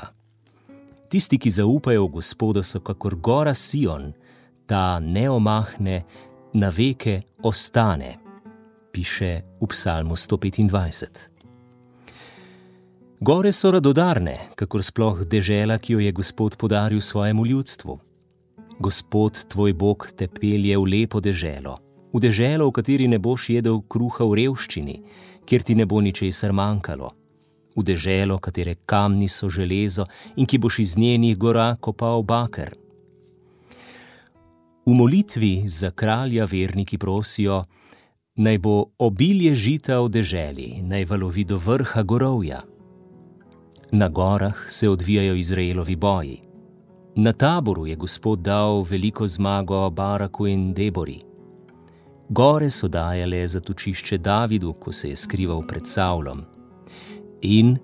Tisti, 1.10 1.38
ki 1.38 1.50
zaupajo 1.50 2.08
v 2.08 2.10
Gospoda, 2.10 2.64
so 2.64 2.80
kakor 2.82 3.16
gora 3.16 3.54
Sion, 3.54 4.14
ta 4.66 5.00
ne 5.00 5.30
omahne, 5.30 6.02
na 6.54 6.70
veke 6.74 7.22
ostane, 7.44 8.18
piše 8.92 9.42
v 9.62 9.68
Psalmu 9.70 10.18
125. 10.18 11.30
Gore 13.22 13.52
so 13.54 13.72
radodarne, 13.72 14.50
kakor 14.56 14.82
sploh 14.82 15.22
dežela, 15.22 15.78
ki 15.78 15.94
jo 15.94 16.00
je 16.00 16.12
Gospod 16.12 16.58
podaril 16.58 17.02
svojemu 17.02 17.46
ljudstvu. 17.46 18.00
Gospod 18.80 19.46
tvoj 19.46 19.74
Bog 19.74 20.10
te 20.18 20.26
pelje 20.28 20.78
v 20.78 20.90
lepo 20.90 21.22
deželo, 21.22 21.78
v 22.14 22.20
deželo, 22.20 22.66
v 22.66 22.74
kateri 22.82 23.08
ne 23.08 23.22
boš 23.22 23.50
jedel 23.50 23.78
kruha 23.86 24.26
v 24.26 24.42
revščini, 24.42 25.02
kjer 25.46 25.62
ti 25.62 25.78
ne 25.78 25.86
bo 25.86 26.02
ničesar 26.02 26.50
manjkalo, 26.50 27.21
v 27.76 27.84
deželo, 27.84 28.38
katere 28.38 28.76
kamni 28.86 29.28
so 29.28 29.50
železo 29.50 30.06
in 30.36 30.46
ki 30.46 30.58
boš 30.58 30.80
iz 30.80 30.98
njenih 30.98 31.38
gora 31.38 31.76
kopal 31.80 32.24
baker. 32.24 32.74
V 34.86 34.94
molitvi 34.94 35.64
za 35.68 35.92
kralja 35.92 36.46
verniki 36.46 36.98
prosijo, 36.98 37.64
naj 38.36 38.58
bo 38.58 38.86
obilje 38.98 39.56
žita 39.56 40.00
v 40.02 40.10
deželi, 40.10 40.70
naj 40.82 41.06
valovi 41.06 41.44
do 41.44 41.58
vrha 41.58 42.04
gorovja. 42.04 42.62
Na 43.92 44.08
gorah 44.08 44.56
se 44.68 44.90
odvijajo 44.90 45.36
Izraelovi 45.36 45.96
boji. 45.96 46.42
Na 47.16 47.34
taboru 47.34 47.88
je 47.88 47.96
Gospod 47.96 48.40
dal 48.40 48.84
veliko 48.84 49.28
zmago 49.28 49.90
Baraku 49.90 50.48
in 50.48 50.74
Debori. 50.74 51.20
Gore 52.30 52.70
so 52.70 52.88
dajale 52.88 53.48
zatočišče 53.48 54.18
Davidu, 54.18 54.74
ko 54.74 54.92
se 54.92 55.10
je 55.10 55.18
skrival 55.18 55.68
pred 55.68 55.88
Savlom. 55.88 56.51
In 57.42 57.78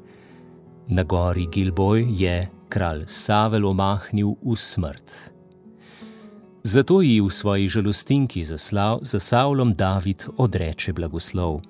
na 0.88 1.04
gori 1.04 1.48
Gilboj 1.48 2.06
je 2.10 2.50
kralj 2.70 3.04
Savel 3.08 3.66
omahnil 3.66 4.36
v 4.44 4.56
smrt. 4.56 5.34
Zato 6.64 7.02
ji 7.02 7.22
v 7.22 7.30
svoji 7.32 7.68
žalostinki 7.68 8.44
za, 8.46 8.58
slav, 8.58 9.00
za 9.02 9.20
Savlom 9.20 9.74
David 9.74 10.26
odreče 10.38 10.94
blagoslov. 10.94 11.62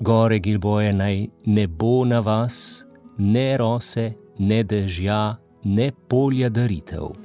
Gore 0.00 0.38
Gilboje 0.38 0.92
naj 0.92 1.26
ne 1.46 1.66
bo 1.66 2.04
na 2.04 2.20
vas, 2.20 2.84
ne 3.18 3.56
rose, 3.56 4.12
ne 4.38 4.62
dežja, 4.64 5.36
ne 5.64 5.92
polja 6.08 6.48
daritev. 6.48 7.16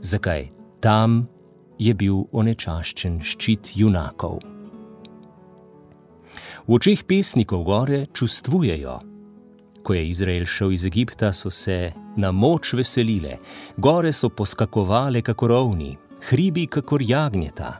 Zakaj 0.00 0.48
tam 0.80 1.28
je 1.78 1.94
bil 1.94 2.24
onečaščen 2.32 3.20
ščit 3.24 3.72
junakov? 3.76 4.40
V 6.66 6.74
očeh 6.74 7.04
pesnikov 7.06 7.64
gore 7.64 8.06
čustvujejo. 8.12 9.15
Ko 9.86 9.94
je 9.94 10.08
Izrael 10.08 10.44
šel 10.44 10.72
iz 10.72 10.84
Egipta, 10.86 11.32
so 11.32 11.50
se 11.50 11.92
na 12.16 12.32
moč 12.32 12.72
veselile, 12.74 13.36
gore 13.76 14.10
so 14.12 14.28
poskakovale 14.28 15.22
kako 15.22 15.46
rovni, 15.46 15.96
hribi 16.28 16.66
kako 16.66 16.98
jagnjeta. 17.00 17.76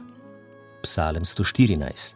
Psalem 0.83 1.23
114. 1.23 2.15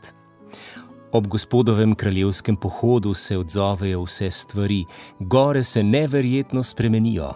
Ob 1.12 1.28
gospodovem 1.28 1.96
kraljevskem 1.96 2.56
pohodu 2.56 3.14
se 3.14 3.38
odzovejo 3.38 4.04
vse 4.04 4.32
stvari, 4.32 4.86
gore 5.20 5.64
se 5.64 5.84
neverjetno 5.84 6.64
spremenijo. 6.64 7.34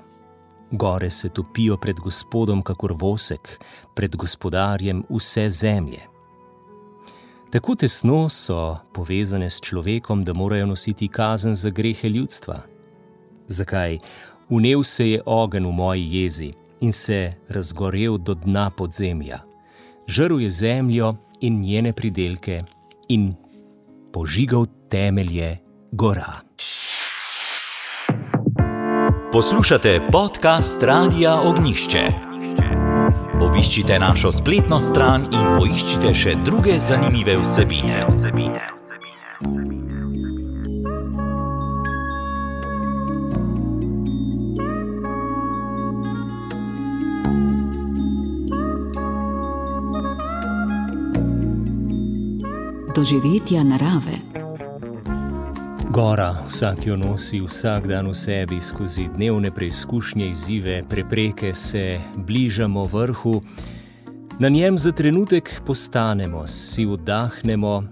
Gore 0.71 1.09
se 1.09 1.29
topijo 1.29 1.77
pred 1.77 1.99
gospodom, 1.99 2.61
kakor 2.61 2.95
vosek, 2.99 3.59
pred 3.95 4.15
gospodarjem 4.15 5.03
vse 5.09 5.49
zemlje. 5.49 6.14
Tako 7.55 7.75
tesno 7.75 8.29
so 8.29 8.77
povezane 8.93 9.49
s 9.49 9.61
človekom, 9.61 10.23
da 10.23 10.33
morajo 10.33 10.65
nositi 10.65 11.07
kazen 11.07 11.55
za 11.55 11.69
grehe 11.69 12.09
ljudstva. 12.09 12.61
Zakaj? 13.47 13.97
Unev 14.49 14.83
se 14.83 15.09
je 15.09 15.21
ogen 15.25 15.65
v 15.65 15.71
moji 15.71 16.07
jezi 16.11 16.51
in 16.81 16.91
se 16.91 17.33
razgorel 17.49 18.17
do 18.17 18.33
dna 18.33 18.69
podzemlja. 18.69 19.39
Žrl 20.07 20.41
je 20.41 20.49
zemljo 20.49 21.13
in 21.41 21.61
njene 21.61 21.93
pridelke 21.93 22.61
in 23.07 23.33
požigal 24.13 24.65
temelje 24.89 25.57
gora. 25.91 26.33
Poslušate 29.31 29.99
podcast 30.11 30.83
Radia 30.83 31.41
Ognišče. 31.41 32.34
Obiščite 33.41 33.99
našo 33.99 34.31
spletno 34.31 34.79
stran 34.79 35.25
in 35.31 35.47
poiščite 35.57 36.13
še 36.15 36.35
druge 36.45 36.77
zanimive 36.79 37.35
vsebine. 37.41 38.05
vsebine. 38.09 38.63
Doživetja 52.95 53.63
narave. 53.63 54.24
Gora, 55.95 56.35
vsak 56.47 56.87
jo 56.87 56.97
nosi 56.97 57.39
vsak 57.39 57.85
dan 57.87 58.09
v 58.11 58.15
sebi, 58.15 58.57
skozi 58.61 59.05
dnevne 59.15 59.47
preizkušnje, 59.51 60.27
izzive, 60.29 60.83
prepreke 60.89 61.53
se 61.53 62.01
bližamo 62.15 62.83
vrhu. 62.85 63.41
Na 64.39 64.49
njem 64.49 64.77
za 64.77 64.91
trenutek 64.91 65.61
postanemo, 65.65 66.47
si 66.47 66.85
vdahnemo 66.85 67.83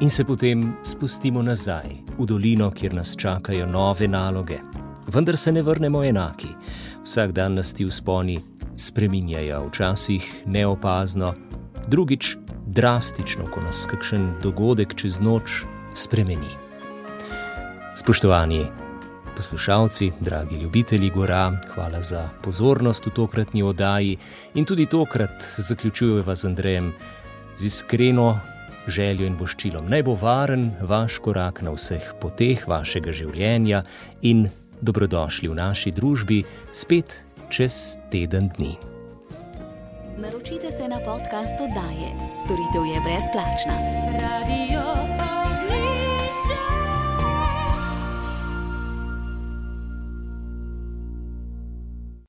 in 0.00 0.10
se 0.10 0.24
potem 0.24 0.72
spustimo 0.82 1.42
nazaj 1.42 1.92
v 2.18 2.26
dolino, 2.26 2.70
kjer 2.70 2.96
nas 2.96 3.12
čakajo 3.16 3.66
nove 3.66 4.08
naloge. 4.08 4.58
Vendar 5.12 5.36
se 5.36 5.52
ne 5.52 5.62
vrnemo 5.62 6.04
enaki. 6.04 6.48
Vsak 7.04 7.32
dan 7.32 7.54
nas 7.54 7.74
ti 7.74 7.84
vzponi 7.84 8.40
spreminjajo, 8.76 9.66
včasih 9.68 10.32
neopazno, 10.46 11.34
drugič 11.88 12.36
drastično, 12.66 13.44
ko 13.52 13.60
nas 13.60 13.86
kakšen 13.86 14.32
dogodek 14.42 14.94
čez 14.94 15.20
noč 15.20 15.64
spremeni. 15.92 16.63
Spoštovani 17.94 18.66
poslušalci, 19.36 20.12
dragi 20.20 20.56
ljubitelji 20.56 21.10
gora, 21.10 21.52
hvala 21.74 22.00
za 22.00 22.28
pozornost 22.42 23.06
v 23.06 23.10
tokratni 23.10 23.62
oddaji 23.62 24.16
in 24.54 24.64
tudi 24.64 24.86
tokrat 24.86 25.42
zaključujeva 25.56 26.34
z 26.34 26.44
Andrejem 26.44 26.92
z 27.56 27.64
iskreno 27.64 28.40
željo 28.86 29.26
in 29.26 29.36
voščilom. 29.38 29.86
Naj 29.88 30.02
bo 30.02 30.14
varen 30.14 30.70
vaš 30.80 31.18
korak 31.18 31.62
na 31.62 31.70
vseh 31.70 32.12
poteh 32.20 32.66
vašega 32.68 33.12
življenja 33.12 33.82
in 34.22 34.48
dobrodošli 34.80 35.48
v 35.48 35.54
naši 35.54 35.94
družbi 35.94 36.42
spet 36.72 37.24
čez 37.48 37.96
teden 38.10 38.50
dni. 38.58 38.74
Naročite 40.18 40.70
se 40.72 40.88
na 40.88 40.98
podcast 40.98 41.62
oddaje. 41.62 42.10
Storitev 42.42 42.90
je 42.90 43.00
brezplačna. 43.06 43.76
Radio 44.18 45.03